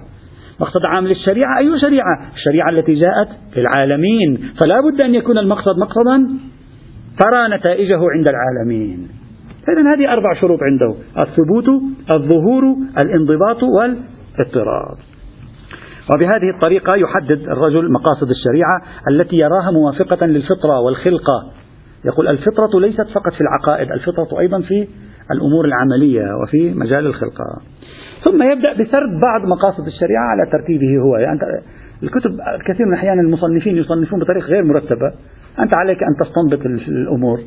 [0.59, 4.39] مقصد عام للشريعة أي شريعة؟ الشريعة التي جاءت في العالمين.
[4.59, 6.27] فلا بد أن يكون المقصد مقصدا
[7.19, 9.07] ترى نتائجه عند العالمين.
[9.69, 10.95] إذا هذه أربع شروط عنده.
[11.19, 11.65] الثبوت
[12.13, 12.63] الظهور
[13.03, 14.97] الانضباط والاضطراد
[16.13, 21.51] وبهذه الطريقة يحدد الرجل مقاصد الشريعة التي يراها موافقة للفطرة والخلقة.
[22.05, 24.87] يقول الفطرة ليست فقط في العقائد الفطرة أيضا في
[25.31, 27.61] الأمور العملية وفي مجال الخلقة.
[28.25, 31.17] ثم يبدأ بسرد بعض مقاصد الشريعة على ترتيبه هو.
[31.17, 31.39] يعني
[32.03, 32.31] الكتب
[32.67, 35.11] كثير من الأحيان المصنفين يصنفون بطريقة غير مرتبة.
[35.59, 37.39] أنت عليك أن تستنبط الأمور.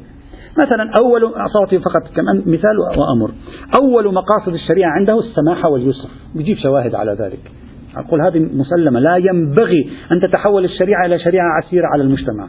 [0.62, 3.30] مثلا أول أعطي فقط كمان مثال وأمر.
[3.80, 6.08] أول مقاصد الشريعة عنده السماحة واليسر.
[6.34, 7.40] بيجيب شواهد على ذلك.
[7.96, 9.00] أقول هذه مسلمة.
[9.00, 12.48] لا ينبغي أن تتحول الشريعة إلى شريعة عسيرة على المجتمع.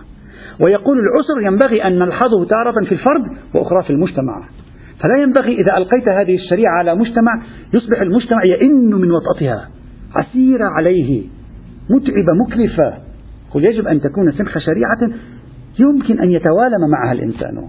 [0.60, 4.50] ويقول العسر ينبغي أن نلحظه تارة في الفرد وأخرى في المجتمع.
[5.00, 7.42] فلا ينبغي إذا ألقيت هذه الشريعة على مجتمع
[7.74, 9.70] يصبح المجتمع يئن من وطأتها
[10.16, 11.24] عسيرة عليه.
[11.90, 12.94] متعبة مكلفة.
[13.52, 15.20] قل يجب أن تكون سنخ شريعة
[15.80, 17.68] يمكن أن يتوالم معها الإنسان.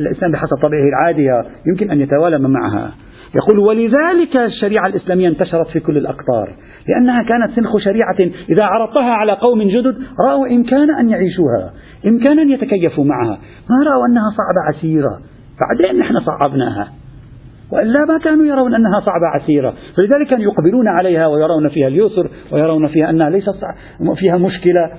[0.00, 2.92] الإنسان بحسب طبيعه العادية يمكن أن يتوالم معها.
[3.34, 6.50] يقول ولذلك الشريعة الإسلامية انتشرت في كل الأقطار
[6.88, 8.16] لأنها كانت سنخ شريعة
[8.50, 9.96] إذا عرضتها على قوم جدد
[10.26, 11.72] رأوا إمكان أن يعيشوها
[12.06, 13.38] إمكانا أن يتكيفوا معها.
[13.70, 15.18] ما رأوا أنها صعبة عسيرة.
[15.60, 16.88] بعدين نحن صعبناها.
[17.72, 19.74] وإلا ما كانوا يرون أنها صعبة عسيرة.
[19.96, 23.54] فلذلك كانوا يقبلون عليها ويرون فيها اليسر ويرون فيها أنها ليست
[24.16, 24.90] فيها مشكلة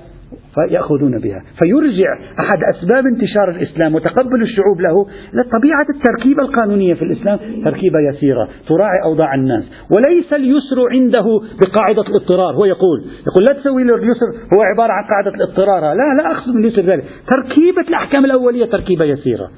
[0.54, 1.42] فيأخذون بها.
[1.62, 2.10] فيرجع
[2.40, 9.02] أحد أسباب انتشار الإسلام وتقبل الشعوب له لطبيعة التركيبة القانونية في الإسلام تركيبة يسيرة تراعي
[9.04, 9.64] أوضاع الناس.
[9.90, 11.24] وليس اليسر عنده
[11.60, 12.54] بقاعدة الاضطرار.
[12.54, 15.80] هو يقول يقول لا تسوي اليسر هو عبارة عن قاعدة الاضطرار.
[15.80, 17.04] لا لا أقصد من اليسر ذلك.
[17.32, 19.48] تركيبة الأحكام الأولية تركيبة يسيرة.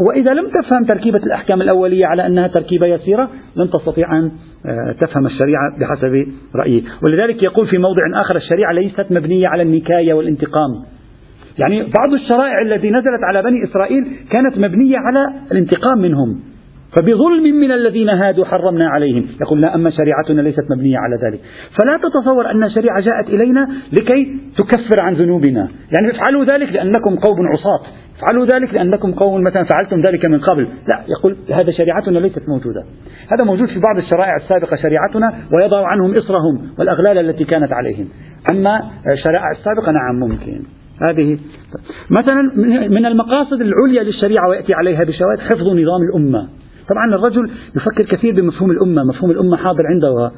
[0.00, 4.30] وإذا لم تفهم تركيبة الأحكام الأولية على أنها تركيبة يسيرة لن تستطيع أن
[4.66, 10.14] آه، تفهم الشريعة بحسب رأيه ولذلك يقول في موضع آخر الشريعة ليست مبنية على النكاية
[10.14, 10.70] والانتقام.
[11.58, 16.40] يعني بعض الشرائع التي نزلت على بني إسرائيل كانت مبنية على الانتقام منهم.
[16.96, 19.26] فبظلم من الذين هادوا حرمنا عليهم.
[19.40, 21.40] يقول لا أما شريعتنا ليست مبنية على ذلك.
[21.80, 25.68] فلا تتصور أن شريعة جاءت إلينا لكي تكفر عن ذنوبنا.
[25.96, 28.01] يعني افعلوا ذلك لأنكم قوم عصاة.
[28.22, 30.68] افعلوا ذلك لأنكم قوم مثلا فعلتم ذلك من قبل.
[30.88, 32.84] لا يقول هذا شريعتنا ليست موجودة.
[33.28, 38.08] هذا موجود في بعض الشرائع السابقة شريعتنا ويضع عنهم إصرهم والأغلال التي كانت عليهم.
[38.52, 40.62] أما الشرائع السابقة نعم ممكن.
[41.08, 41.38] هذه
[42.10, 42.42] مثلا
[42.88, 46.48] من المقاصد العليا للشريعة ويأتي عليها بشواهد حفظ نظام الأمة.
[46.88, 50.30] طبعا الرجل يفكر كثير بمفهوم الأمة مفهوم الأمة حاضر عنده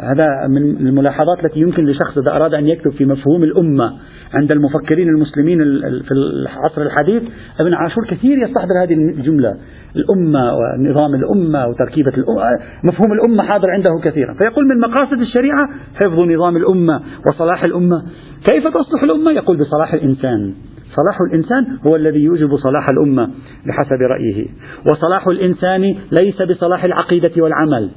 [0.00, 3.92] هذا من الملاحظات التي يمكن لشخص إذا أراد أن يكتب في مفهوم الأمة.
[4.40, 7.22] عند المفكرين المسلمين في العصر الحديث
[7.60, 9.56] ابن عاشور كثير يستحضر هذه الجملة.
[9.96, 12.42] الأمة ونظام الأمة وتركيبة الأمة
[12.84, 14.34] مفهوم الأمة حاضر عنده كثيرا.
[14.34, 18.02] فيقول من مقاصد الشريعة حفظ نظام الأمة وصلاح الأمة.
[18.50, 20.54] كيف تصلح الأمة؟ يقول بصلاح الإنسان.
[20.96, 23.30] صلاح الإنسان هو الذي يوجب صلاح الأمة
[23.66, 24.46] بحسب رأيه.
[24.90, 25.82] وصلاح الإنسان
[26.20, 27.90] ليس بصلاح العقيدة والعمل.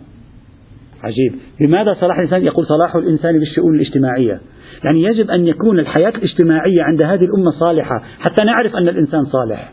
[1.04, 1.40] عجيب.
[1.62, 4.40] لماذا صلاح الإنسان؟ يقول صلاح الإنسان بالشؤون الاجتماعية.
[4.84, 9.72] يعني يجب أن يكون الحياة الاجتماعية عند هذه الأمة صالحة حتى نعرف أن الإنسان صالح.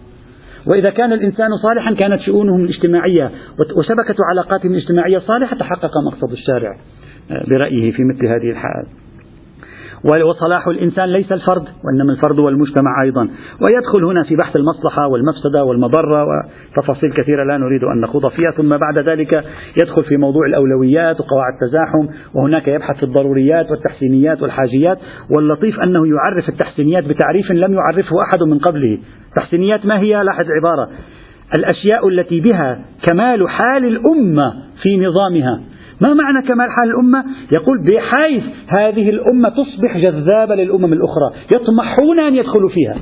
[0.66, 3.30] وإذا كان الإنسان صالحا كانت شؤونهم الاجتماعية
[3.76, 6.70] وشبكة علاقاتهم الاجتماعية صالحة تحقق مقصد الشارع
[7.48, 9.05] برأيه في مثل هذه الحال.
[10.04, 13.28] وصلاح الإنسان ليس الفرد وإنما الفرد والمجتمع أيضا.
[13.66, 18.50] ويدخل هنا في بحث المصلحة والمفسدة والمضرة وتفاصيل كثيرة لا نريد أن نخوض فيها.
[18.50, 19.44] ثم بعد ذلك
[19.82, 24.98] يدخل في موضوع الأولويات وقواعد التزاحم وهناك يبحث في الضروريات والتحسينيات والحاجيات
[25.36, 28.98] واللطيف أنه يعرف التحسينيات بتعريف لم يعرفه أحد من قبله.
[29.36, 30.88] تحسينيات ما هي؟ لاحظ العبارة
[31.58, 32.78] الأشياء التي بها
[33.10, 35.60] كمال حال الأمة في نظامها.
[36.00, 38.42] ما معنى كمال حال الأمة؟ يقول بحيث
[38.78, 42.96] هذه الأمة تصبح جذابة للأمم الأخرى يطمحون أن يدخلوا فيها.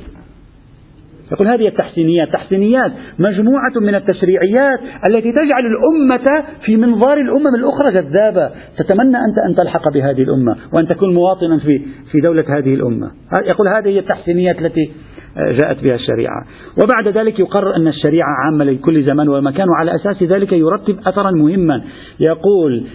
[1.31, 4.79] يقول هذه التحسينيات تحسينيات مجموعة من التشريعيات
[5.09, 8.49] التي تجعل الأمة في منظار الأمم الأخرى جذابة.
[8.77, 11.81] تتمنى أنت أن تلحق بهذه الأمة وأن تكون مواطنا في
[12.11, 13.11] في دولة هذه الأمة.
[13.45, 14.91] يقول هذه هي التحسينيات التي
[15.61, 16.45] جاءت بها الشريعة.
[16.83, 21.81] وبعد ذلك يقرر أن الشريعة عامة لكل زمان ومكان وعلى أساس ذلك يرتب أثرا مهما.
[22.19, 22.87] يقول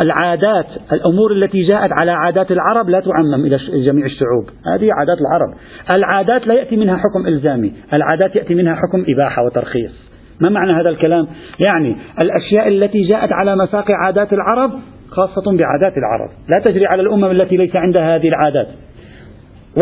[0.00, 4.44] العادات الأمور التي جاءت على عادات العرب لا تعمم إلى جميع الشعوب.
[4.74, 5.54] هذه عادات العرب.
[5.94, 10.08] العادات لا يأتي منها حكم إلزامي العادات يأتي منها حكم إباحة وترخيص.
[10.40, 11.26] ما معنى هذا الكلام؟
[11.66, 14.70] يعني الأشياء التي جاءت على مساق عادات العرب
[15.10, 16.30] خاصة بعادات العرب.
[16.48, 18.68] لا تجري على الأمم التي ليس عندها هذه العادات.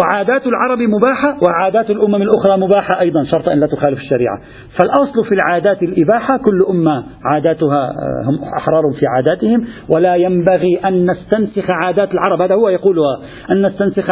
[0.01, 4.41] وعادات العرب مباحة وعادات الأمم الأخرى مباحة أيضا شرط أن لا تخالف الشريعة.
[4.79, 11.11] فالأصل في العادات الإباحة كل أمة عاداتها آه، هم أحرار في عاداتهم ولا ينبغي أن
[11.11, 12.41] نستنسخ عادات العرب.
[12.41, 13.21] هذا هو يقولها.
[13.51, 14.07] أن نستنسخ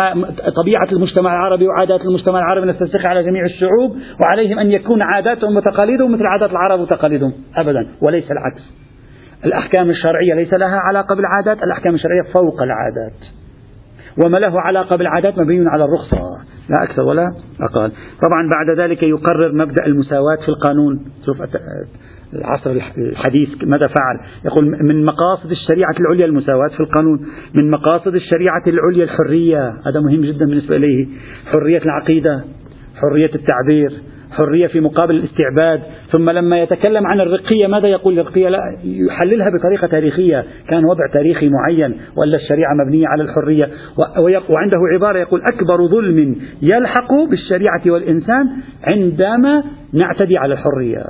[0.56, 6.12] طبيعة المجتمع العربي وعادات المجتمع العربي نستنسخها على جميع الشعوب وعليهم أن يكون عاداتهم وتقاليدهم
[6.12, 7.88] مثل عادات العرب وتقاليدهم أبدا.
[8.06, 8.62] وليس العكس.
[9.44, 13.43] الأحكام الشرعية ليس لها علاقة بالعادات الأحكام الشرعية فوق العادات.
[14.24, 16.18] وما له علاقة بالعادات مبني على الرخصة.
[16.68, 17.26] لا أكثر ولا
[17.60, 17.92] أقل.
[18.22, 21.04] طبعا بعد ذلك يقرر مبدأ المساواة في القانون.
[21.26, 21.42] شوف
[22.34, 27.26] العصر الحديث ماذا فعل؟ يقول من مقاصد الشريعة العليا المساواة في القانون.
[27.54, 29.68] من مقاصد الشريعة العليا الحرية.
[29.68, 31.06] هذا مهم جدا بالنسبة إليه.
[31.46, 32.44] حرية العقيدة
[32.96, 33.92] حرية التعبير.
[34.34, 35.80] حرية في مقابل الاستعباد.
[36.12, 40.44] ثم لما يتكلم عن الرقية ماذا يقول الرقية؟ لا يحللها بطريقة تاريخية.
[40.68, 43.70] كان وضع تاريخي معين ولا الشريعة مبنية على الحرية.
[44.48, 48.50] وعنده عبارة يقول أكبر ظلم يلحق بالشريعة والإنسان
[48.84, 49.62] عندما
[49.92, 51.02] نعتدي على الحرية.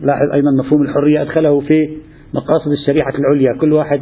[0.00, 1.88] لاحظ أيضا مفهوم الحرية أدخله في
[2.34, 3.60] مقاصد الشريعة العليا.
[3.60, 4.00] كل واحد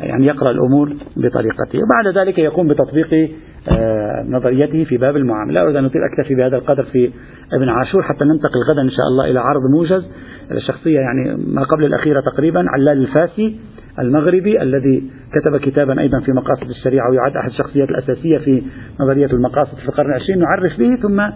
[0.00, 1.78] يعني يقرأ الأمور بطريقته.
[1.78, 3.30] وبعد ذلك يقوم بتطبيق
[3.68, 5.62] آه، نظريته في باب المعاملة.
[5.62, 7.10] أريد أن أطيل أكتفي بهذا القدر في
[7.56, 10.08] ابن عاشور حتى ننتقل غدا إن شاء الله إلى عرض موجز
[10.50, 13.56] الشخصية يعني ما قبل الأخيرة تقريبا علال الفاسي
[13.98, 18.62] المغربي الذي كتب كتابا أيضا في مقاصد الشريعة ويعد أحد الشخصيات الأساسية في
[19.00, 20.38] نظرية المقاصد في القرن العشرين.
[20.38, 21.30] نعرف به ثم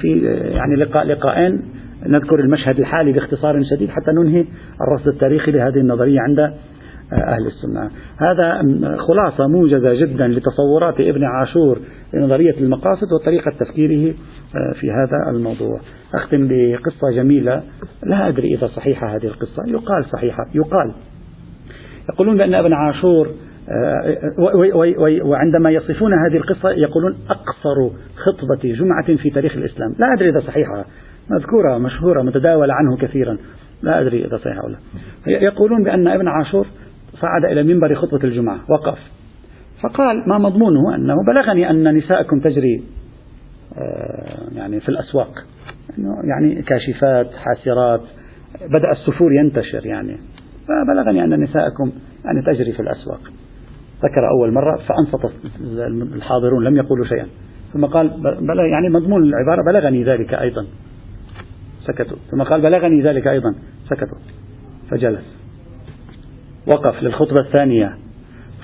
[0.00, 1.62] في يعني لقاء لقاءين
[2.06, 4.44] نذكر المشهد الحالي باختصار شديد حتى ننهي
[4.80, 6.38] الرصد التاريخي لهذه النظرية عند
[7.12, 7.90] أهل السنة.
[8.16, 8.62] هذا
[8.96, 11.78] خلاصة موجزة جدا لتصورات ابن عاشور
[12.14, 14.14] لنظرية المقاصد وطريقة تفكيره
[14.80, 15.80] في هذا الموضوع.
[16.14, 17.62] أختم بقصة جميلة
[18.02, 19.62] لا أدري إذا صحيحة هذه القصة.
[19.66, 20.92] يقال صحيحة يقال.
[22.12, 23.28] يقولون بأن ابن عاشور
[23.68, 24.16] آه،
[25.24, 29.94] وعندما يصفون هذه القصة يقولون أقصر خطبة جمعة في تاريخ الإسلام.
[29.98, 30.84] لا أدري إذا صحيحة
[31.30, 33.38] مذكورة مشهورة متداولة عنه كثيرا.
[33.82, 34.78] لا أدري إذا صحيح أو لا.
[35.26, 36.66] يقولون بأن ابن عاشور
[37.12, 38.98] صعد إلى منبر خطبة الجمعة وقف.
[39.82, 43.01] فقال ما مضمونه أنه بلغني أن نساءكم تجري آه،
[44.52, 45.32] يعني في الأسواق.
[46.24, 48.00] يعني كاشفات حاسرات
[48.60, 50.16] بدأ السفور ينتشر يعني.
[50.68, 51.92] فبلغني أن نساءكم
[52.24, 53.20] يعني تجري في الأسواق.
[54.04, 55.34] ذكر أول مرة فأنصت
[56.14, 57.26] الحاضرون لم يقولوا شيئا.
[57.72, 58.10] ثم قال
[58.72, 60.66] يعني مضمون العبارة بلغني ذلك أيضا.
[61.86, 62.16] سكتوا.
[62.30, 63.54] ثم قال بلغني ذلك أيضا.
[63.88, 64.18] سكتوا.
[64.90, 65.42] فجلس.
[66.66, 67.96] وقف للخطبة الثانية.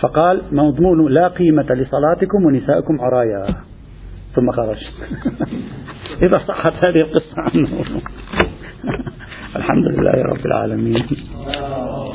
[0.00, 3.46] فقال مضمون لا قيمة لصلاتكم ونساءكم عرايا.
[4.34, 4.78] ثم خرج.
[6.26, 7.84] إذا صحت هذه القصة عنه.
[9.56, 11.06] الحمد لله رب العالمين.